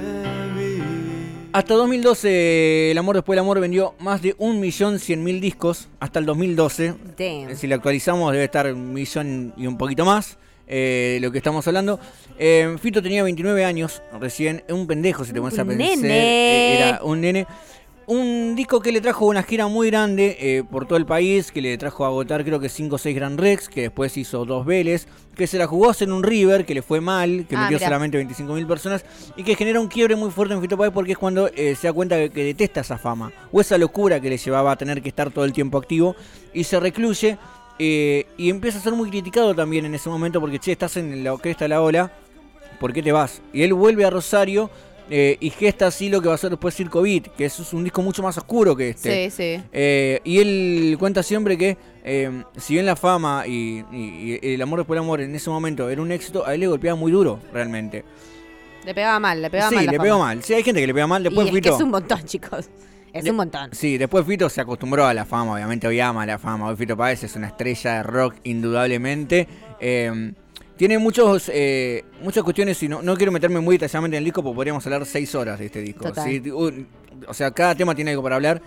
vi. 0.55 1.12
Hasta 1.53 1.75
2012, 1.75 2.91
El 2.91 2.97
Amor 2.97 3.15
Después 3.15 3.35
del 3.35 3.41
Amor 3.43 3.59
vendió 3.59 3.93
más 3.99 4.21
de 4.23 4.35
1.100.000 4.37 5.39
discos. 5.39 5.87
Hasta 5.99 6.17
el 6.19 6.25
2012. 6.25 6.95
Damn. 7.17 7.55
Si 7.55 7.67
lo 7.67 7.75
actualizamos, 7.75 8.31
debe 8.31 8.45
estar 8.45 8.71
un 8.73 8.91
millón 8.91 9.53
y 9.55 9.67
un 9.67 9.77
poquito 9.77 10.03
más. 10.03 10.37
eh, 10.65 11.19
lo 11.21 11.31
que 11.31 11.37
estamos 11.37 11.67
hablando. 11.67 11.99
Eh, 12.39 12.75
Fito 12.81 13.03
tenía 13.03 13.21
29 13.21 13.65
años 13.65 14.01
recién. 14.19 14.63
Un 14.69 14.87
pendejo, 14.87 15.23
si 15.25 15.31
te 15.33 15.39
pones 15.39 15.59
a 15.59 15.63
pensar. 15.65 15.77
nene. 15.97 16.09
Eh, 16.09 16.77
Era 16.77 16.99
un 17.03 17.21
nene. 17.21 17.45
Un 18.05 18.53
disco 18.57 18.81
que 18.81 18.91
le 18.91 18.99
trajo 18.99 19.25
una 19.25 19.43
gira 19.43 19.67
muy 19.67 19.87
grande 19.89 20.35
eh, 20.39 20.63
por 20.69 20.85
todo 20.85 20.97
el 20.97 21.05
país, 21.05 21.53
que 21.53 21.61
le 21.61 21.77
trajo 21.77 22.03
a 22.03 22.07
agotar 22.09 22.43
creo 22.43 22.59
que 22.59 22.67
5 22.67 22.95
o 22.95 22.97
6 22.97 23.15
Grand 23.15 23.39
Rex, 23.39 23.69
que 23.69 23.83
después 23.83 24.17
hizo 24.17 24.43
dos 24.43 24.65
Vélez, 24.65 25.07
que 25.35 25.47
se 25.47 25.57
la 25.57 25.67
jugó 25.67 25.91
en 25.97 26.11
un 26.11 26.21
River, 26.21 26.65
que 26.65 26.73
le 26.73 26.81
fue 26.81 26.99
mal, 26.99 27.45
que 27.47 27.55
Ah, 27.55 27.61
metió 27.61 27.77
mirá. 27.77 27.87
solamente 27.87 28.21
25.000 28.21 28.67
personas, 28.67 29.05
y 29.37 29.43
que 29.43 29.55
genera 29.55 29.79
un 29.79 29.87
quiebre 29.87 30.17
muy 30.17 30.31
fuerte 30.31 30.53
en 30.53 30.61
Fito 30.61 30.77
Páez 30.77 30.91
porque 30.91 31.13
es 31.13 31.17
cuando 31.17 31.47
eh, 31.47 31.75
se 31.79 31.87
da 31.87 31.93
cuenta 31.93 32.17
que, 32.17 32.29
que 32.29 32.43
detesta 32.43 32.81
esa 32.81 32.97
fama, 32.97 33.31
o 33.53 33.61
esa 33.61 33.77
locura 33.77 34.19
que 34.19 34.29
le 34.29 34.37
llevaba 34.37 34.73
a 34.73 34.75
tener 34.75 35.01
que 35.01 35.07
estar 35.07 35.31
todo 35.31 35.45
el 35.45 35.53
tiempo 35.53 35.77
activo, 35.77 36.13
y 36.53 36.65
se 36.65 36.81
recluye, 36.81 37.37
eh, 37.79 38.25
y 38.37 38.49
empieza 38.49 38.79
a 38.79 38.81
ser 38.81 38.93
muy 38.93 39.09
criticado 39.09 39.55
también 39.55 39.85
en 39.85 39.95
ese 39.95 40.09
momento 40.09 40.41
porque, 40.41 40.59
che, 40.59 40.73
estás 40.73 40.97
en 40.97 41.23
la 41.23 41.37
cresta 41.37 41.63
de 41.65 41.69
la 41.69 41.81
ola, 41.81 42.11
¿por 42.81 42.91
qué 42.91 43.01
te 43.01 43.13
vas? 43.13 43.41
Y 43.53 43.61
él 43.61 43.73
vuelve 43.73 44.03
a 44.03 44.09
Rosario 44.09 44.69
eh, 45.09 45.37
y 45.39 45.49
gesta 45.49 45.87
así 45.87 46.09
lo 46.09 46.21
que 46.21 46.27
va 46.29 46.35
a 46.35 46.37
ser 46.37 46.49
después 46.49 46.73
Circo 46.75 47.01
Beat, 47.01 47.27
que 47.35 47.45
es 47.45 47.73
un 47.73 47.83
disco 47.83 48.01
mucho 48.01 48.23
más 48.23 48.37
oscuro 48.37 48.75
que 48.75 48.89
este. 48.89 49.29
Sí, 49.29 49.35
sí. 49.57 49.63
Eh, 49.71 50.19
y 50.23 50.39
él 50.39 50.95
cuenta 50.99 51.21
siempre 51.23 51.57
que 51.57 51.77
eh, 52.03 52.43
si 52.57 52.73
bien 52.73 52.85
la 52.85 52.95
fama 52.95 53.45
y, 53.47 53.83
y- 53.91 54.39
y 54.43 54.53
el 54.53 54.61
amor 54.61 54.79
después 54.79 54.95
del 54.97 55.03
amor 55.03 55.21
en 55.21 55.33
ese 55.35 55.49
momento 55.49 55.89
era 55.89 56.01
un 56.01 56.11
éxito, 56.11 56.45
a 56.45 56.53
él 56.53 56.59
le 56.61 56.67
golpeaba 56.67 56.95
muy 56.97 57.11
duro 57.11 57.39
realmente. 57.53 58.03
Le 58.85 58.93
pegaba 58.93 59.19
mal, 59.19 59.41
le 59.41 59.49
pegaba 59.49 59.69
sí, 59.69 59.75
mal. 59.75 59.85
la 59.85 59.91
le 59.93 59.97
fama. 59.97 60.03
pegó 60.07 60.19
mal. 60.19 60.43
Sí, 60.43 60.53
hay 60.53 60.63
gente 60.63 60.81
que 60.81 60.87
le 60.87 60.93
pega 60.93 61.07
mal. 61.07 61.23
Después 61.23 61.45
y 61.45 61.49
es 61.49 61.55
que 61.55 61.61
Fito. 61.61 61.75
es 61.75 61.81
un 61.81 61.89
montón, 61.91 62.23
chicos. 62.25 62.69
Es 63.13 63.29
un 63.29 63.35
montón. 63.35 63.69
Sí, 63.73 63.97
después 63.99 64.25
Fito 64.25 64.49
se 64.49 64.59
acostumbró 64.59 65.05
a 65.05 65.13
la 65.13 65.23
fama, 65.23 65.53
obviamente 65.53 65.87
hoy 65.87 65.99
ama 65.99 66.25
la 66.25 66.39
fama. 66.39 66.67
Hoy 66.67 66.75
Fito 66.75 66.97
Páez 66.97 67.23
es 67.23 67.35
una 67.35 67.47
estrella 67.47 67.97
de 67.97 68.03
rock 68.03 68.35
indudablemente. 68.43 69.47
Eh, 69.79 70.33
tiene 70.77 70.97
muchos 70.97 71.49
eh, 71.53 72.03
muchas 72.21 72.43
cuestiones 72.43 72.81
y 72.83 72.87
no, 72.87 73.01
no 73.01 73.15
quiero 73.15 73.31
meterme 73.31 73.59
muy 73.59 73.75
detalladamente 73.75 74.17
en 74.17 74.21
el 74.21 74.25
disco 74.25 74.41
porque 74.41 74.55
podríamos 74.55 74.85
hablar 74.85 75.05
seis 75.05 75.33
horas 75.35 75.59
de 75.59 75.67
este 75.67 75.81
disco. 75.81 76.11
¿sí? 76.23 76.41
O 77.27 77.33
sea, 77.33 77.51
cada 77.51 77.75
tema 77.75 77.95
tiene 77.95 78.11
algo 78.11 78.23
para 78.23 78.35
hablar. 78.35 78.61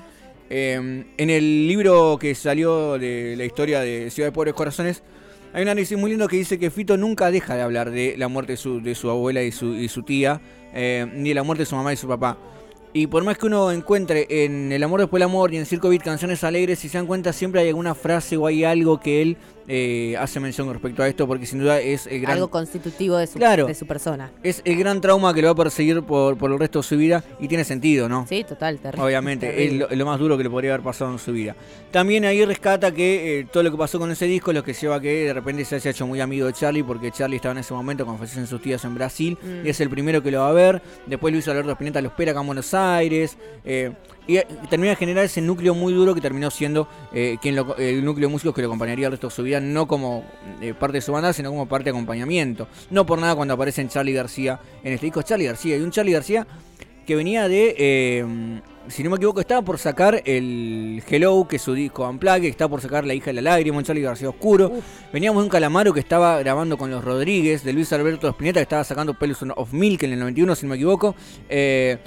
Eh, 0.48 1.04
en 1.16 1.30
el 1.30 1.66
libro 1.66 2.18
que 2.20 2.34
salió 2.34 2.98
de 2.98 3.34
la 3.36 3.44
historia 3.44 3.80
de 3.80 4.10
Ciudad 4.10 4.28
de 4.28 4.32
Pobres 4.32 4.54
Corazones, 4.54 5.02
hay 5.52 5.62
un 5.62 5.68
análisis 5.68 5.98
muy 5.98 6.10
lindo 6.10 6.28
que 6.28 6.36
dice 6.36 6.58
que 6.58 6.70
Fito 6.70 6.96
nunca 6.96 7.30
deja 7.30 7.56
de 7.56 7.62
hablar 7.62 7.90
de 7.90 8.14
la 8.16 8.28
muerte 8.28 8.52
de 8.52 8.56
su, 8.56 8.80
de 8.80 8.94
su 8.94 9.10
abuela 9.10 9.42
y 9.42 9.50
su, 9.50 9.74
y 9.74 9.88
su 9.88 10.02
tía, 10.02 10.40
eh, 10.74 11.06
ni 11.14 11.30
de 11.30 11.34
la 11.34 11.42
muerte 11.42 11.62
de 11.62 11.66
su 11.66 11.74
mamá 11.74 11.92
y 11.92 11.96
su 11.96 12.06
papá. 12.06 12.38
Y 12.92 13.08
por 13.08 13.24
más 13.24 13.36
que 13.36 13.46
uno 13.46 13.70
encuentre 13.72 14.26
en 14.28 14.72
El 14.72 14.82
amor 14.82 15.00
después 15.00 15.20
del 15.20 15.28
amor 15.28 15.52
y 15.52 15.58
en 15.58 15.66
Circo 15.66 15.88
Beat 15.88 16.02
canciones 16.02 16.44
alegres, 16.44 16.78
si 16.78 16.88
se 16.88 16.96
dan 16.96 17.06
cuenta 17.06 17.32
siempre 17.32 17.60
hay 17.60 17.68
alguna 17.68 17.94
frase 17.94 18.36
o 18.36 18.46
hay 18.46 18.64
algo 18.64 19.00
que 19.00 19.20
él 19.20 19.36
eh, 19.68 20.16
hace 20.18 20.38
mención 20.40 20.72
respecto 20.72 21.02
a 21.02 21.08
esto, 21.08 21.26
porque 21.26 21.46
sin 21.46 21.58
duda 21.60 21.80
es 21.80 22.06
el 22.06 22.20
gran, 22.20 22.34
Algo 22.34 22.48
constitutivo 22.50 23.16
de 23.16 23.26
su, 23.26 23.38
Claro. 23.38 23.66
de 23.66 23.74
su 23.74 23.86
persona. 23.86 24.30
es 24.42 24.62
el 24.64 24.76
gran 24.78 25.00
trauma 25.00 25.34
que 25.34 25.42
lo 25.42 25.48
va 25.48 25.52
a 25.52 25.56
perseguir 25.64 26.02
por, 26.02 26.36
por 26.36 26.52
el 26.52 26.58
resto 26.58 26.80
de 26.80 26.82
su 26.84 26.96
vida 26.96 27.24
y 27.40 27.48
tiene 27.48 27.64
sentido, 27.64 28.08
¿no? 28.08 28.26
Sí, 28.28 28.44
total, 28.44 28.78
terrible. 28.78 29.04
Obviamente, 29.04 29.48
es 29.48 29.54
terrible. 29.56 29.78
lo, 29.78 29.88
es 29.90 29.98
lo 29.98 30.06
más 30.06 30.18
duro 30.18 30.36
que 30.36 30.44
le 30.44 30.50
podría 30.50 30.74
haber 30.74 30.84
pasado 30.84 31.10
en 31.12 31.18
su 31.18 31.32
vida. 31.32 31.56
También 31.90 32.24
ahí 32.24 32.44
rescata 32.44 32.92
que 32.92 33.40
eh, 33.40 33.46
todo 33.52 33.62
lo 33.62 33.70
que 33.70 33.76
pasó 33.76 33.98
con 33.98 34.10
ese 34.10 34.26
disco 34.26 34.50
es 34.50 34.54
lo 34.56 34.62
que 34.64 34.72
lleva 34.72 34.96
a 34.96 35.00
que 35.00 35.24
de 35.24 35.32
repente 35.32 35.64
se 35.64 35.76
haya 35.76 35.90
hecho 35.90 36.06
muy 36.06 36.20
amigo 36.20 36.46
de 36.46 36.52
Charlie, 36.52 36.82
porque 36.82 37.10
Charlie 37.10 37.36
estaba 37.36 37.52
en 37.52 37.58
ese 37.58 37.74
momento 37.74 38.04
cuando 38.04 38.20
fallecen 38.24 38.46
sus 38.46 38.60
tías 38.62 38.84
en 38.84 38.94
Brasil, 38.94 39.36
Mm. 39.42 39.66
y 39.66 39.68
es 39.70 39.80
el 39.80 39.90
primero 39.90 40.22
que 40.22 40.30
lo 40.30 40.40
va 40.40 40.48
a 40.50 40.52
ver. 40.52 40.82
Después 41.06 41.32
Luis 41.32 41.46
Alberto 41.48 41.70
Spinetta 41.72 42.00
lo 42.00 42.08
espera 42.08 42.30
acá 42.32 42.40
en 42.40 42.46
Buenos 42.46 42.72
Aires. 42.74 43.36
eh, 43.64 43.92
y 44.26 44.36
eh, 44.38 44.46
termina 44.68 44.90
de 44.90 44.96
generar 44.96 45.24
ese 45.24 45.40
núcleo 45.40 45.74
muy 45.74 45.92
duro 45.92 46.14
que 46.14 46.20
terminó 46.20 46.50
siendo 46.50 46.88
eh, 47.12 47.36
quien 47.40 47.56
lo- 47.56 47.76
el 47.76 48.04
núcleo 48.04 48.28
de 48.28 48.32
músicos 48.32 48.54
que 48.54 48.62
lo 48.62 48.68
acompañaría 48.68 49.06
el 49.06 49.12
resto 49.12 49.28
de 49.28 49.34
su 49.34 49.42
vida, 49.42 49.60
no 49.60 49.86
como 49.86 50.24
eh, 50.60 50.74
parte 50.74 50.98
de 50.98 51.02
su 51.02 51.12
banda, 51.12 51.32
sino 51.32 51.50
como 51.50 51.66
parte 51.66 51.84
de 51.84 51.90
acompañamiento. 51.90 52.68
No 52.90 53.06
por 53.06 53.18
nada 53.18 53.34
cuando 53.34 53.54
aparece 53.54 53.82
en 53.82 53.88
Charlie 53.88 54.12
García 54.14 54.58
en 54.82 54.92
este 54.92 55.06
disco, 55.06 55.22
Charlie 55.22 55.46
García, 55.46 55.76
y 55.76 55.80
un 55.80 55.90
Charlie 55.90 56.12
García 56.12 56.46
que 57.06 57.14
venía 57.14 57.46
de, 57.46 57.74
eh, 57.78 58.60
si 58.88 59.04
no 59.04 59.10
me 59.10 59.16
equivoco, 59.16 59.38
estaba 59.38 59.62
por 59.62 59.78
sacar 59.78 60.22
el 60.24 61.00
Hello, 61.08 61.46
que 61.48 61.54
es 61.54 61.62
su 61.62 61.72
disco 61.72 62.08
Unplugged, 62.08 62.40
que 62.42 62.48
está 62.48 62.68
por 62.68 62.80
sacar 62.80 63.06
La 63.06 63.14
hija 63.14 63.26
de 63.26 63.34
la 63.34 63.42
lágrima, 63.42 63.78
un 63.78 63.84
Charlie 63.84 64.02
García 64.02 64.28
oscuro. 64.28 64.72
Veníamos 65.12 65.40
de 65.40 65.44
un 65.44 65.48
Calamaro 65.50 65.92
que 65.94 66.00
estaba 66.00 66.40
grabando 66.40 66.76
con 66.76 66.90
los 66.90 67.04
Rodríguez, 67.04 67.62
de 67.62 67.72
Luis 67.72 67.92
Alberto 67.92 68.28
Spinetta, 68.28 68.58
que 68.58 68.64
estaba 68.64 68.82
sacando 68.82 69.14
Pelos 69.14 69.38
of 69.54 69.72
Milk 69.72 70.02
en 70.02 70.14
el 70.14 70.18
91, 70.18 70.56
si 70.56 70.66
no 70.66 70.70
me 70.70 70.74
equivoco. 70.76 71.14
Eh, 71.48 71.98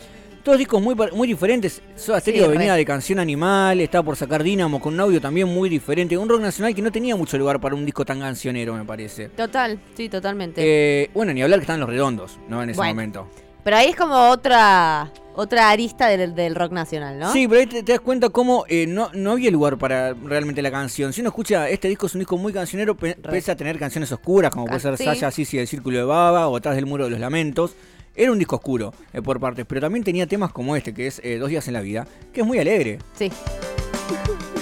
todos 0.44 0.58
discos 0.58 0.82
muy, 0.82 0.96
muy 1.14 1.28
diferentes. 1.28 1.82
Soda 1.96 2.20
Stereo 2.20 2.48
re. 2.48 2.58
venía 2.58 2.74
de 2.76 2.86
Canción 2.86 3.20
Animal, 3.20 3.80
estaba 3.82 4.04
por 4.04 4.16
sacar 4.16 4.44
Dínamo 4.44 4.80
con 4.80 4.94
un 4.94 5.00
audio 5.00 5.20
también 5.22 5.48
muy 5.48 5.70
diferente. 5.70 6.18
Un 6.18 6.30
rock 6.30 6.42
nacional 6.42 6.74
que 6.74 6.82
no 6.82 6.92
tenía 6.92 7.16
mucho 7.16 7.38
lugar 7.38 7.60
para 7.60 7.76
un 7.76 7.86
disco 7.86 8.06
tan 8.06 8.20
cancionero, 8.20 8.74
me 8.74 8.86
parece. 8.86 9.30
Total, 9.30 9.80
sí, 9.96 10.10
totalmente. 10.10 10.62
Eh, 10.64 11.10
bueno, 11.14 11.34
ni 11.34 11.42
hablar 11.42 11.60
que 11.60 11.64
estaban 11.64 11.80
los 11.82 11.90
redondos, 11.90 12.40
¿no? 12.48 12.62
En 12.64 12.70
ese 12.70 12.78
Bueno. 12.78 12.94
momento. 12.94 13.28
Pero 13.64 13.76
ahí 13.78 13.90
es 13.90 13.96
como 13.96 14.16
otra 14.30 15.12
otra 15.36 15.70
arista 15.70 16.08
del, 16.08 16.36
del 16.36 16.54
rock 16.56 16.72
nacional, 16.74 17.18
¿no? 17.18 17.32
Sí, 17.32 17.48
pero 17.48 17.62
ahí 17.62 17.68
te, 17.68 17.82
te 17.84 17.94
das 17.94 18.02
cuenta 18.02 18.30
cómo 18.30 18.66
eh, 18.68 18.86
no, 18.88 19.10
no 19.14 19.32
había 19.34 19.50
lugar 19.52 19.78
para 19.78 20.14
realmente 20.14 20.62
la 20.62 20.70
canción. 20.72 21.14
Si 21.14 21.22
uno 21.22 21.30
escucha, 21.30 21.70
este 21.70 21.88
disco 21.88 22.08
es 22.08 22.16
un 22.16 22.20
disco 22.20 22.38
muy 22.38 22.52
cancionero, 22.52 22.96
pe- 22.98 23.16
pese 23.16 23.52
a 23.52 23.56
tener 23.56 23.80
canciones 23.80 24.12
oscuras, 24.12 24.52
como 24.52 24.66
puede 24.66 24.80
ser 24.82 24.98
Sí. 24.98 25.06
Saya, 25.06 25.32
Sisi, 25.32 25.58
El 25.60 25.68
Círculo 25.68 25.98
de 25.98 26.04
Baba 26.04 26.48
o 26.50 26.58
Atrás 26.58 26.76
del 26.76 26.86
Muro 26.88 27.06
de 27.06 27.12
los 27.12 27.20
Lamentos. 27.22 27.74
Era 28.16 28.32
un 28.32 28.40
disco 28.40 28.58
oscuro 28.58 28.94
eh, 29.14 29.22
por 29.22 29.40
partes, 29.40 29.66
pero 29.68 29.82
también 29.82 30.04
tenía 30.04 30.28
temas 30.28 30.52
como 30.52 30.76
este, 30.76 30.94
que 30.94 31.08
es 31.08 31.22
eh, 31.24 31.38
Dos 31.38 31.50
días 31.50 31.68
en 31.68 31.74
la 31.74 31.82
vida, 31.82 32.08
que 32.34 32.42
es 32.42 32.48
muy 32.48 32.60
alegre. 32.60 33.00
Sí. 33.14 33.32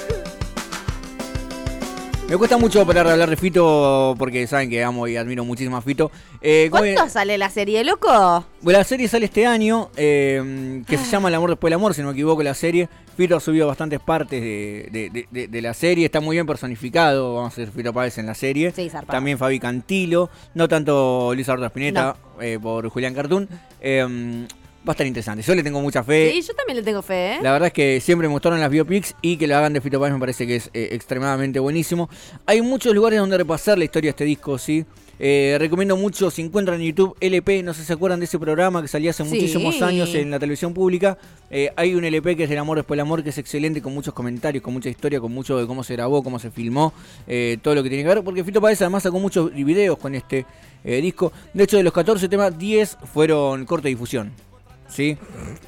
Me 2.29 2.35
cuesta 2.35 2.57
mucho 2.57 2.85
parar 2.85 3.05
de 3.05 3.13
hablar 3.13 3.29
de 3.29 3.37
Fito 3.37 4.13
porque 4.19 4.45
saben 4.47 4.69
que 4.69 4.83
amo 4.83 5.07
y 5.07 5.15
admiro 5.15 5.45
muchísimo 5.45 5.77
a 5.77 5.81
Fito. 5.81 6.11
Eh, 6.41 6.67
¿Cuándo 6.69 7.07
sale 7.07 7.37
la 7.37 7.49
serie, 7.49 7.85
loco? 7.85 8.45
Bueno, 8.61 8.79
la 8.79 8.83
serie 8.83 9.07
sale 9.07 9.25
este 9.25 9.45
año, 9.45 9.89
eh, 9.95 10.83
que 10.85 10.97
Ah. 10.97 10.99
se 10.99 11.09
llama 11.09 11.29
El 11.29 11.35
amor 11.35 11.51
después 11.51 11.69
del 11.69 11.75
amor, 11.75 11.93
si 11.93 12.01
no 12.01 12.07
me 12.07 12.13
equivoco, 12.13 12.43
la 12.43 12.53
serie. 12.53 12.89
Fito 13.15 13.37
ha 13.37 13.39
subido 13.39 13.65
bastantes 13.67 14.01
partes 14.01 14.41
de, 14.41 14.89
de- 14.91 15.09
de- 15.09 15.27
de- 15.31 15.47
de 15.47 15.61
la 15.61 15.73
serie, 15.73 16.03
está 16.05 16.19
muy 16.19 16.35
bien 16.35 16.45
personificado, 16.45 17.35
vamos 17.35 17.53
a 17.57 17.61
ver 17.61 17.71
Fito 17.71 17.93
Páez 17.93 18.17
en 18.17 18.25
la 18.25 18.35
serie. 18.35 18.71
Sí. 18.75 18.91
También 19.09 19.37
Fabi 19.37 19.57
Cantilo, 19.59 20.29
no 20.53 20.67
tanto 20.67 21.31
Luis 21.33 21.47
Alberto 21.47 21.67
Spinetta 21.67 22.17
eh, 22.41 22.59
por 22.61 22.89
Julián 22.89 23.13
Cartoon. 23.15 23.47
Va 24.87 24.91
a 24.91 24.93
estar 24.93 25.05
interesante, 25.05 25.43
yo 25.43 25.53
le 25.53 25.63
tengo 25.63 25.81
mucha 25.81 26.01
fe. 26.03 26.31
Sí, 26.33 26.41
yo 26.41 26.53
también 26.53 26.77
le 26.77 26.83
tengo 26.83 27.01
fe, 27.01 27.33
¿eh? 27.35 27.39
La 27.41 27.51
verdad 27.51 27.67
es 27.67 27.73
que 27.73 27.99
siempre 27.99 28.27
me 28.27 28.31
gustaron 28.33 28.59
las 28.61 28.69
biopics 28.69 29.15
y 29.21 29.35
que 29.35 29.45
lo 29.47 29.57
hagan 29.57 29.73
de 29.73 29.81
Fito 29.81 29.99
Páez 29.99 30.13
me 30.13 30.19
parece 30.19 30.47
que 30.47 30.55
es 30.55 30.69
eh, 30.73 30.89
extremadamente 30.93 31.59
buenísimo. 31.59 32.09
Hay 32.45 32.61
muchos 32.61 32.95
lugares 32.95 33.19
donde 33.19 33.37
repasar 33.37 33.77
la 33.77 33.83
historia 33.83 34.07
de 34.07 34.11
este 34.11 34.23
disco, 34.25 34.57
sí. 34.57 34.85
Eh, 35.19 35.57
recomiendo 35.59 35.97
mucho, 35.97 36.29
si 36.31 36.43
encuentran 36.43 36.79
en 36.79 36.87
YouTube 36.87 37.17
LP, 37.19 37.63
no 37.63 37.73
sé 37.73 37.81
si 37.81 37.87
se 37.87 37.93
acuerdan 37.93 38.19
de 38.19 38.25
ese 38.27 38.37
programa 38.39 38.81
que 38.83 38.87
salía 38.87 39.09
hace 39.09 39.23
Sí. 39.23 39.29
muchísimos 39.31 39.81
años 39.81 40.13
en 40.15 40.29
la 40.31 40.39
televisión 40.39 40.73
pública. 40.75 41.17
Eh, 41.49 41.69
hay 41.75 41.95
un 41.95 42.05
LP 42.05 42.35
que 42.37 42.43
es 42.43 42.49
del 42.49 42.59
amor 42.59 42.77
después 42.77 42.95
del 42.95 43.01
amor, 43.01 43.23
que 43.23 43.31
es 43.31 43.37
excelente, 43.39 43.81
con 43.81 43.93
muchos 43.93 44.13
comentarios, 44.13 44.63
con 44.63 44.73
mucha 44.73 44.89
historia, 44.89 45.19
con 45.19 45.33
mucho 45.33 45.57
de 45.57 45.65
cómo 45.67 45.83
se 45.83 45.93
grabó, 45.93 46.23
cómo 46.23 46.37
se 46.39 46.49
filmó, 46.51 46.93
eh, 47.27 47.57
todo 47.61 47.73
lo 47.75 47.83
que 47.83 47.89
tiene 47.89 48.03
que 48.03 48.09
ver, 48.09 48.23
porque 48.23 48.43
Fito 48.43 48.61
Páez 48.61 48.79
además 48.83 49.03
sacó 49.03 49.19
muchos 49.19 49.51
videos 49.53 49.97
con 49.97 50.13
este 50.15 50.45
disco. 50.85 51.33
De 51.53 51.63
hecho, 51.65 51.75
de 51.75 51.83
los 51.83 51.91
14 51.91 52.29
temas, 52.29 52.57
10 52.57 52.97
fueron 53.11 53.65
corte 53.65 53.89
difusión. 53.89 54.31
¿Sí? 54.89 55.17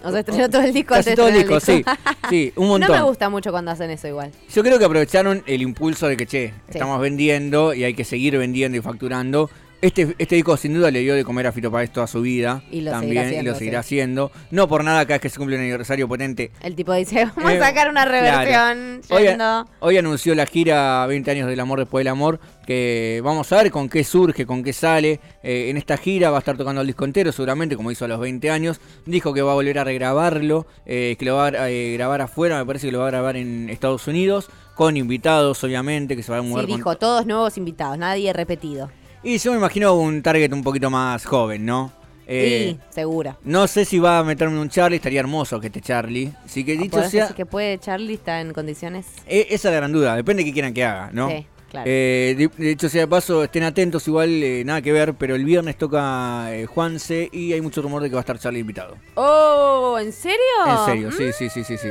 O 0.04 0.12
sea, 0.12 0.20
estrenó 0.22 0.50
todo 0.50 0.62
el 0.62 0.74
disco 0.74 0.94
Casi 0.94 1.10
antes 1.10 1.16
todo 1.16 1.28
el 1.28 1.36
disco, 1.36 1.60
sí. 1.60 1.84
Sí, 2.30 2.54
un 2.56 2.68
montón. 2.68 2.90
No 2.90 2.96
me 2.96 3.02
gusta 3.04 3.30
mucho 3.30 3.52
cuando 3.52 3.72
hacen 3.72 3.90
eso 3.90 4.08
igual. 4.08 4.32
Yo 4.54 4.64
creo 4.64 4.80
que 4.80 4.86
aprovecharon 4.86 5.44
el 5.46 5.62
impulso 5.62 6.08
de 6.08 6.18
que, 6.18 6.26
che, 6.26 6.54
estamos 6.68 7.00
vendiendo 7.02 7.74
y 7.74 7.84
hay 7.84 7.94
que 7.94 8.06
seguir 8.06 8.38
vendiendo 8.38 8.78
y 8.78 8.82
facturando. 8.82 9.50
Este, 9.82 10.14
este 10.18 10.36
disco 10.36 10.58
sin 10.58 10.74
duda 10.74 10.92
le 10.92 11.00
dio 11.00 11.16
de 11.16 11.24
comer 11.24 11.48
a 11.48 11.54
Fito 11.54 11.72
Páez 11.72 11.90
toda 11.92 12.06
su 12.06 12.20
vida. 12.22 12.62
Y 12.70 12.82
lo 12.82 12.92
también, 12.92 13.12
seguirá 13.14 13.24
y 13.24 13.28
haciendo, 13.30 13.52
lo 13.52 13.58
seguirá 13.58 13.82
sí. 13.84 13.88
haciendo. 13.96 14.32
No 14.52 14.68
por 14.68 14.84
nada, 14.84 15.06
cada 15.06 15.16
vez 15.16 15.22
que 15.22 15.30
se 15.30 15.38
cumple 15.38 15.56
un 15.56 15.62
aniversario 15.62 16.06
potente. 16.06 16.52
El 16.62 16.76
tipo 16.76 16.92
dice, 16.94 17.30
vamos 17.38 17.54
Eh, 17.54 17.58
a 17.58 17.68
sacar 17.68 17.90
una 17.90 18.04
claro. 18.06 18.12
reversión 18.12 19.02
Hoy, 19.10 19.24
yendo. 19.24 19.66
hoy 19.80 19.98
anunció 19.98 20.36
la 20.36 20.46
gira 20.46 21.06
20 21.08 21.32
años 21.32 21.48
del 21.48 21.62
amor 21.62 21.80
después 21.80 22.02
del 22.02 22.10
amor, 22.10 22.42
que 22.68 23.22
vamos 23.24 23.50
a 23.54 23.64
ver 23.64 23.72
con 23.72 23.88
qué 23.88 24.04
surge, 24.04 24.46
con 24.46 24.64
qué 24.64 24.74
sale. 24.74 25.22
Eh, 25.44 25.70
en 25.70 25.78
esta 25.78 25.96
gira 25.96 26.30
va 26.30 26.36
a 26.36 26.40
estar 26.40 26.58
tocando 26.58 26.82
el 26.82 26.88
disco 26.88 27.06
entero, 27.06 27.32
seguramente, 27.32 27.78
como 27.78 27.90
hizo 27.90 28.04
a 28.04 28.10
los 28.10 28.20
20 28.20 28.50
años. 28.52 28.82
Dijo 29.06 29.34
que 29.34 29.42
va 29.42 29.54
a 29.54 29.56
volver 29.56 29.80
a 29.80 29.86
regrabarlo, 29.86 30.68
eh, 30.86 31.16
que 31.18 31.24
lo 31.24 31.38
va 31.38 31.48
a 31.48 31.70
eh, 31.70 31.94
grabar 31.94 32.20
afuera, 32.22 32.58
me 32.60 32.66
parece 32.66 32.88
que 32.88 32.92
lo 32.92 33.00
va 33.00 33.08
a 33.08 33.12
grabar 33.12 33.38
en 33.38 33.70
Estados 33.70 34.06
Unidos, 34.10 34.50
con 34.76 34.98
invitados, 34.98 35.64
obviamente, 35.64 36.18
que 36.18 36.24
se 36.24 36.34
va 36.34 36.40
a 36.40 36.42
mudar 36.42 36.66
Sí, 36.66 36.72
con- 36.72 36.78
dijo, 36.80 36.98
todos 36.98 37.26
nuevos 37.26 37.58
invitados, 37.58 37.98
nadie 37.98 38.34
repetido. 38.34 38.92
Y 39.24 39.38
yo 39.38 39.52
me 39.52 39.58
imagino 39.58 39.94
un 39.96 40.22
target 40.22 40.52
un 40.54 40.64
poquito 40.64 40.90
más 40.90 41.26
joven, 41.26 41.66
¿no? 41.66 41.92
Eh, 42.26 42.78
sí, 42.78 42.80
segura. 42.92 43.38
No 43.44 43.68
sé 43.68 43.86
si 43.86 43.98
va 44.00 44.20
a 44.20 44.24
meterme 44.24 44.60
un 44.60 44.70
Charlie, 44.70 44.98
estaría 44.98 45.20
hermoso 45.20 45.60
que 45.60 45.68
esté 45.68 45.82
Charlie. 45.82 46.32
Así 46.46 46.64
que 46.64 46.74
dicho 46.74 46.92
¿Podés 46.92 47.12
sea, 47.12 47.24
decir 47.24 47.36
que 47.36 47.46
puede 47.46 47.78
Charlie 47.80 48.14
está 48.14 48.40
en 48.40 48.54
condiciones? 48.54 49.08
eh, 49.28 49.48
esa 49.50 49.70
es 49.70 49.74
la 49.74 49.80
gran 49.80 49.92
duda, 49.92 50.16
depende 50.16 50.44
de 50.44 50.50
qué 50.50 50.54
quieran 50.54 50.74
que 50.74 50.86
haga, 50.86 51.10
¿no? 51.12 51.28
Sí, 51.28 51.48
claro. 51.72 51.90
Eh, 51.90 52.50
de, 52.56 52.72
hecho 52.72 52.88
sea 52.88 53.02
de 53.02 53.08
paso, 53.08 53.44
estén 53.44 53.64
atentos, 53.64 54.08
igual 54.08 54.30
eh, 54.44 54.64
nada 54.64 54.80
que 54.84 54.92
ver, 54.92 55.16
pero 55.16 55.34
el 55.34 55.44
viernes 55.44 55.76
toca 55.76 56.56
eh, 56.56 56.68
Juanse 56.68 57.30
y 57.34 57.52
hay 57.52 57.62
mucho 57.62 57.82
rumor 57.82 58.04
de 58.04 58.10
que 58.10 58.16
va 58.16 58.20
a 58.20 58.22
estar 58.22 58.38
Charlie 58.38 58.60
invitado. 58.60 58.96
Oh, 59.16 59.98
¿en 60.00 60.14
serio? 60.14 60.38
En 60.68 60.86
serio, 60.86 61.12
sí, 61.12 61.34
sí, 61.36 61.50
sí, 61.50 61.64
sí, 61.64 61.78
sí. 61.78 61.90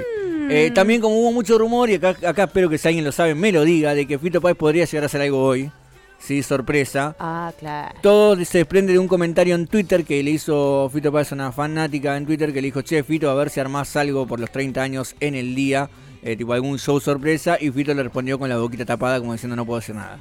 Eh, 0.51 0.71
también 0.73 1.01
como 1.01 1.17
hubo 1.17 1.33
mucho 1.33 1.59
rumor, 1.59 1.91
y 1.91 1.97
acá, 1.97 2.17
acá 2.25 2.45
espero 2.45 2.71
que 2.71 2.79
si 2.79 2.87
alguien 2.87 3.05
lo 3.05 3.11
sabe 3.11 3.35
me 3.35 3.51
lo 3.51 3.65
diga, 3.65 3.93
de 3.93 4.07
que 4.07 4.19
Fito 4.21 4.41
Páez 4.41 4.57
podría 4.57 4.85
llegar 4.85 5.03
a 5.03 5.07
hacer 5.07 5.21
algo 5.21 5.43
hoy. 5.43 5.71
Sí, 6.19 6.43
sorpresa. 6.43 7.15
Ah, 7.19 7.53
claro. 7.59 7.95
Todo 8.03 8.37
se 8.45 8.59
desprende 8.59 8.93
de 8.93 8.99
un 8.99 9.09
comentario 9.09 9.55
en 9.55 9.67
Twitter 9.67 10.05
que 10.05 10.23
le 10.23 10.33
hizo 10.33 10.91
Fito 10.93 11.13
Páez 11.13 11.33
una 11.33 11.53
fanática 11.53 12.17
en 12.17 12.27
Twitter 12.27 12.53
que 12.53 12.61
le 12.61 12.67
dijo, 12.67 12.83
che, 12.83 13.03
Fito, 13.03 13.31
a 13.31 13.35
ver 13.35 13.51
si 13.51 13.61
armás 13.61 13.97
algo 13.97 14.27
por 14.27 14.41
los 14.41 14.51
30 14.51 14.83
años 14.83 15.15
en 15.21 15.35
el 15.35 15.55
día, 15.55 15.89
eh, 16.23 16.37
tipo 16.37 16.53
algún 16.53 16.79
show 16.79 17.01
sorpresa, 17.01 17.57
y 17.61 17.71
Fito 17.71 17.95
le 17.95 18.03
respondió 18.03 18.39
con 18.39 18.49
la 18.49 18.59
boquita 18.59 18.85
tapada 18.85 19.21
como 19.21 19.33
diciendo 19.33 19.55
no 19.57 19.65
puedo 19.65 19.79
hacer 19.79 19.95
nada. 19.95 20.19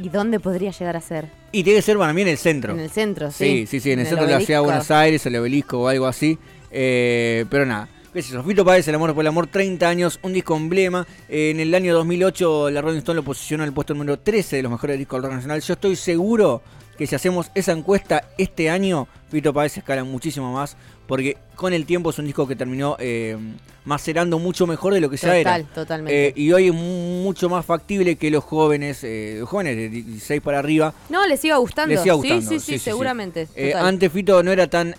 ¿Y 0.00 0.08
dónde 0.08 0.40
podría 0.40 0.70
llegar 0.72 0.96
a 0.96 1.00
ser? 1.00 1.28
Y 1.52 1.62
tiene 1.62 1.78
que 1.78 1.82
ser 1.82 1.98
para 1.98 2.12
mí 2.12 2.22
en 2.22 2.28
el 2.28 2.38
centro. 2.38 2.72
En 2.72 2.80
el 2.80 2.90
centro, 2.90 3.30
Sí, 3.30 3.44
sí. 3.44 3.66
sí, 3.66 3.80
sí, 3.80 3.92
en 3.92 4.00
el 4.00 4.06
centro 4.06 4.26
de 4.26 4.32
la 4.32 4.40
ciudad 4.40 4.60
de 4.60 4.66
obelisco. 4.66 4.72
Buenos 4.72 4.90
Aires, 4.90 5.26
el 5.26 5.36
obelisco 5.36 5.80
o 5.82 5.88
algo 5.88 6.06
así. 6.06 6.38
Eh, 6.70 7.44
pero 7.50 7.66
nada. 7.66 7.88
¿Qué 8.12 8.20
sé? 8.20 8.42
Fito 8.42 8.62
Páez, 8.62 8.86
El 8.88 8.96
amor 8.96 9.14
por 9.14 9.22
el 9.22 9.28
amor, 9.28 9.46
30 9.46 9.88
años, 9.88 10.20
un 10.22 10.34
disco 10.34 10.54
emblema. 10.54 11.06
En 11.30 11.60
el 11.60 11.74
año 11.74 11.94
2008 11.94 12.68
la 12.68 12.82
Rolling 12.82 12.98
Stone 12.98 13.16
lo 13.16 13.22
posicionó 13.22 13.64
en 13.64 13.68
el 13.68 13.74
puesto 13.74 13.94
número 13.94 14.18
13 14.18 14.56
de 14.56 14.62
los 14.62 14.70
mejores 14.70 14.98
discos 14.98 15.16
del 15.16 15.30
rock 15.30 15.36
nacional. 15.36 15.62
Yo 15.62 15.72
estoy 15.72 15.96
seguro 15.96 16.60
que 16.98 17.06
si 17.06 17.14
hacemos 17.14 17.50
esa 17.54 17.72
encuesta 17.72 18.28
este 18.36 18.68
año, 18.68 19.08
Fito 19.32 19.52
Páez 19.52 19.76
escala 19.78 20.04
muchísimo 20.04 20.52
más. 20.52 20.76
Porque 21.08 21.36
con 21.56 21.72
el 21.72 21.84
tiempo 21.84 22.10
es 22.10 22.18
un 22.20 22.26
disco 22.26 22.46
que 22.46 22.54
terminó 22.56 22.96
eh, 22.98 23.36
macerando 23.84 24.38
mucho 24.38 24.66
mejor 24.66 24.94
de 24.94 25.00
lo 25.00 25.10
que 25.10 25.16
ya 25.16 25.36
era. 25.36 25.56
Total, 25.58 25.74
totalmente. 25.74 26.28
Eh, 26.28 26.32
y 26.36 26.52
hoy 26.52 26.68
es 26.68 26.72
mu- 26.74 27.22
mucho 27.24 27.48
más 27.50 27.66
factible 27.66 28.16
que 28.16 28.30
los 28.30 28.44
jóvenes, 28.44 29.02
eh, 29.02 29.36
los 29.40 29.48
jóvenes 29.48 29.76
de 29.76 29.88
16 29.88 30.40
para 30.40 30.60
arriba, 30.60 30.94
no, 31.10 31.26
les 31.26 31.44
iba 31.44 31.56
gustando. 31.56 31.92
les 31.92 32.02
siga 32.02 32.14
gustando. 32.14 32.48
Sí, 32.48 32.60
sí, 32.60 32.72
sí, 32.74 32.78
seguramente. 32.78 33.46
Total. 33.46 33.84
antes 33.86 34.12
Fito 34.12 34.42
no 34.42 34.52
era 34.52 34.68
tan 34.68 34.94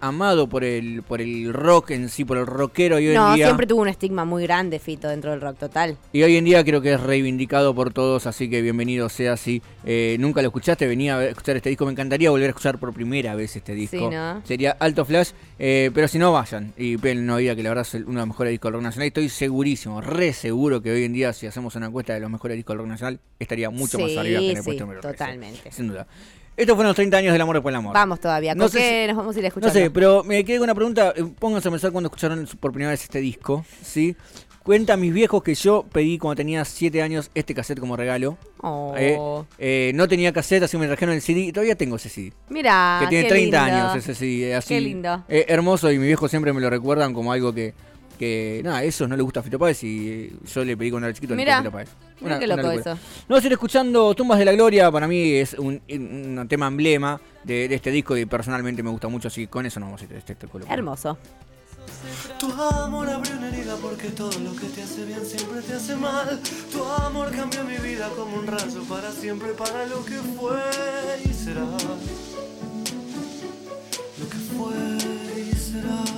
amado 0.00 0.48
por 0.48 0.64
el 0.64 1.02
por 1.02 1.20
el 1.20 1.52
rock 1.52 1.90
en 1.90 2.08
sí, 2.08 2.24
por 2.24 2.38
el 2.38 2.46
rockero 2.46 2.98
y 2.98 3.08
hoy 3.08 3.14
no, 3.14 3.30
en 3.30 3.36
día 3.36 3.46
siempre 3.46 3.66
tuvo 3.66 3.82
un 3.82 3.88
estigma 3.88 4.24
muy 4.24 4.42
grande, 4.44 4.78
Fito, 4.78 5.08
dentro 5.08 5.30
del 5.32 5.40
rock 5.42 5.58
total. 5.58 5.96
y 6.12 6.22
hoy 6.22 6.36
en 6.36 6.44
día 6.46 6.64
creo 6.64 6.80
que 6.80 6.94
es 6.94 7.00
reivindicado 7.00 7.74
por 7.74 7.92
todos, 7.92 8.26
así 8.26 8.48
que 8.48 8.62
bienvenido 8.62 9.08
sea 9.10 9.34
así. 9.34 9.62
Nunca 10.18 10.40
lo 10.42 10.48
escuchaste, 10.48 10.86
venía 10.86 11.18
a 11.18 11.24
escuchar 11.26 11.56
este 11.56 11.68
disco, 11.68 11.84
me 11.84 11.92
encantaría 11.92 12.30
volver 12.30 12.46
a 12.46 12.50
escuchar 12.50 12.78
por 12.78 12.92
primera 12.94 13.34
vez 13.34 13.54
este 13.54 13.71
disco. 13.76 13.96
Sí, 14.10 14.14
¿no? 14.14 14.42
Sería 14.46 14.76
Alto 14.78 15.04
Flash, 15.04 15.30
eh, 15.58 15.90
pero 15.94 16.08
si 16.08 16.18
no 16.18 16.32
vayan 16.32 16.72
y 16.76 16.96
ven 16.96 17.18
una 17.20 17.36
vida 17.36 17.54
que 17.56 17.62
la 17.62 17.70
verdad 17.70 17.86
es 17.86 17.94
uno 17.94 18.06
de 18.06 18.16
los 18.18 18.26
mejores 18.28 18.50
discos 18.50 18.68
del 18.68 18.74
rock 18.74 18.82
nacional. 18.84 19.06
Estoy 19.08 19.28
segurísimo, 19.28 20.00
re 20.00 20.32
seguro 20.32 20.82
que 20.82 20.90
hoy 20.90 21.04
en 21.04 21.12
día 21.12 21.32
si 21.32 21.46
hacemos 21.46 21.74
una 21.76 21.86
encuesta 21.86 22.14
de 22.14 22.20
los 22.20 22.30
mejores 22.30 22.56
discos 22.56 22.74
del 22.74 22.78
rock 22.78 22.88
nacional 22.88 23.20
estaría 23.38 23.70
mucho 23.70 23.98
más 23.98 24.16
arriba 24.16 24.40
que 24.40 24.50
en 24.50 24.56
el 24.58 24.64
puesto 24.64 24.84
número 24.84 25.00
13, 25.00 25.16
totalmente. 25.16 25.72
Sin 25.72 25.88
duda. 25.88 26.06
Estos 26.54 26.74
fueron 26.76 26.88
los 26.88 26.96
30 26.96 27.16
años 27.16 27.32
del 27.32 27.40
amor 27.40 27.56
después 27.56 27.72
del 27.72 27.78
amor. 27.78 27.94
Vamos 27.94 28.20
todavía. 28.20 28.54
No 28.54 28.64
¿Con 28.64 28.72
sé 28.72 28.78
qué 28.78 29.02
si- 29.04 29.08
nos 29.08 29.16
vamos 29.16 29.34
a 29.34 29.38
ir 29.38 29.42
No 29.44 29.48
escuchando? 29.48 29.72
sé, 29.72 29.90
pero 29.90 30.22
me 30.22 30.44
quedé 30.44 30.58
con 30.58 30.64
una 30.64 30.74
pregunta. 30.74 31.14
eh, 31.16 31.24
Pónganse 31.38 31.68
a 31.68 31.70
pensar 31.70 31.92
cuando 31.92 32.08
escucharon 32.08 32.46
por 32.60 32.72
primera 32.72 32.90
vez 32.90 33.02
este 33.02 33.20
disco, 33.20 33.64
¿sí? 33.82 34.14
Cuenta 34.62 34.92
a 34.94 34.96
mis 34.96 35.12
viejos 35.12 35.42
que 35.42 35.54
yo 35.56 35.84
pedí 35.90 36.18
cuando 36.18 36.36
tenía 36.36 36.64
7 36.64 37.02
años 37.02 37.30
este 37.34 37.52
cassette 37.54 37.80
como 37.80 37.96
regalo. 37.96 38.38
Oh. 38.60 38.94
Eh, 38.96 39.18
eh, 39.58 39.92
no 39.94 40.06
tenía 40.06 40.32
cassette, 40.32 40.62
así 40.62 40.76
me 40.76 40.86
trajeron 40.86 41.14
el 41.16 41.20
CD 41.20 41.40
y 41.40 41.52
todavía 41.52 41.74
tengo 41.74 41.96
ese 41.96 42.08
CD. 42.08 42.32
Mira, 42.48 42.98
que 43.00 43.08
tiene 43.08 43.24
qué 43.24 43.28
30 43.30 43.66
lindo. 43.66 43.76
años 43.82 43.96
ese 43.96 44.14
CD. 44.14 44.50
eh, 44.50 44.54
Así, 44.54 44.68
Qué 44.74 44.80
lindo. 44.80 45.24
eh, 45.28 45.46
hermoso 45.48 45.90
y 45.90 45.98
mis 45.98 46.06
viejos 46.06 46.30
siempre 46.30 46.52
me 46.52 46.60
lo 46.60 46.70
recuerdan 46.70 47.12
como 47.12 47.32
algo 47.32 47.52
que, 47.52 47.74
que 48.20 48.60
nada, 48.62 48.78
a 48.78 48.84
esos 48.84 49.08
no 49.08 49.16
les 49.16 49.24
gusta 49.24 49.40
a 49.40 49.42
Fito 49.42 49.58
Páez 49.58 49.82
y 49.82 50.32
yo 50.54 50.64
le 50.64 50.76
pedí 50.76 50.90
cuando 50.92 51.08
era 51.08 51.14
chiquito 51.14 51.34
le 51.34 51.38
Mirá, 51.42 51.58
a 51.58 51.62
Fito 51.62 51.72
Páez. 51.72 51.88
Qué 52.38 52.46
loco 52.46 52.70
eso. 52.70 52.96
A 53.28 53.38
ir 53.44 53.52
escuchando 53.52 54.14
Tumbas 54.14 54.38
de 54.38 54.44
la 54.44 54.52
Gloria, 54.52 54.92
para 54.92 55.08
mí 55.08 55.32
es 55.32 55.54
un, 55.54 55.80
un 55.90 56.46
tema 56.48 56.68
emblema 56.68 57.20
de, 57.42 57.66
de 57.66 57.74
este 57.74 57.90
disco 57.90 58.16
y 58.16 58.26
personalmente 58.26 58.80
me 58.84 58.90
gusta 58.90 59.08
mucho, 59.08 59.26
así 59.26 59.40
que 59.42 59.48
con 59.50 59.66
eso 59.66 59.80
nos 59.80 59.88
vamos 59.88 60.02
a 60.02 60.04
ir 60.04 60.12
este, 60.12 60.34
este, 60.34 60.46
este 60.46 60.72
Hermoso. 60.72 61.18
Tu 62.38 62.52
amor 62.52 63.08
abrió 63.08 63.36
una 63.36 63.48
herida 63.48 63.76
porque 63.76 64.08
todo 64.08 64.36
lo 64.40 64.54
que 64.56 64.66
te 64.66 64.82
hace 64.82 65.04
bien 65.04 65.24
siempre 65.24 65.62
te 65.62 65.74
hace 65.74 65.94
mal. 65.96 66.40
Tu 66.72 66.84
amor 66.84 67.30
cambió 67.30 67.62
mi 67.64 67.76
vida 67.76 68.08
como 68.16 68.36
un 68.36 68.46
rayo 68.46 68.82
para 68.88 69.12
siempre, 69.12 69.52
para 69.52 69.86
lo 69.86 70.04
que 70.04 70.16
fue 70.16 70.60
y 71.24 71.32
será. 71.32 71.64
Lo 74.18 74.28
que 74.28 74.38
fue 74.38 74.74
y 75.40 75.54
será. 75.54 76.11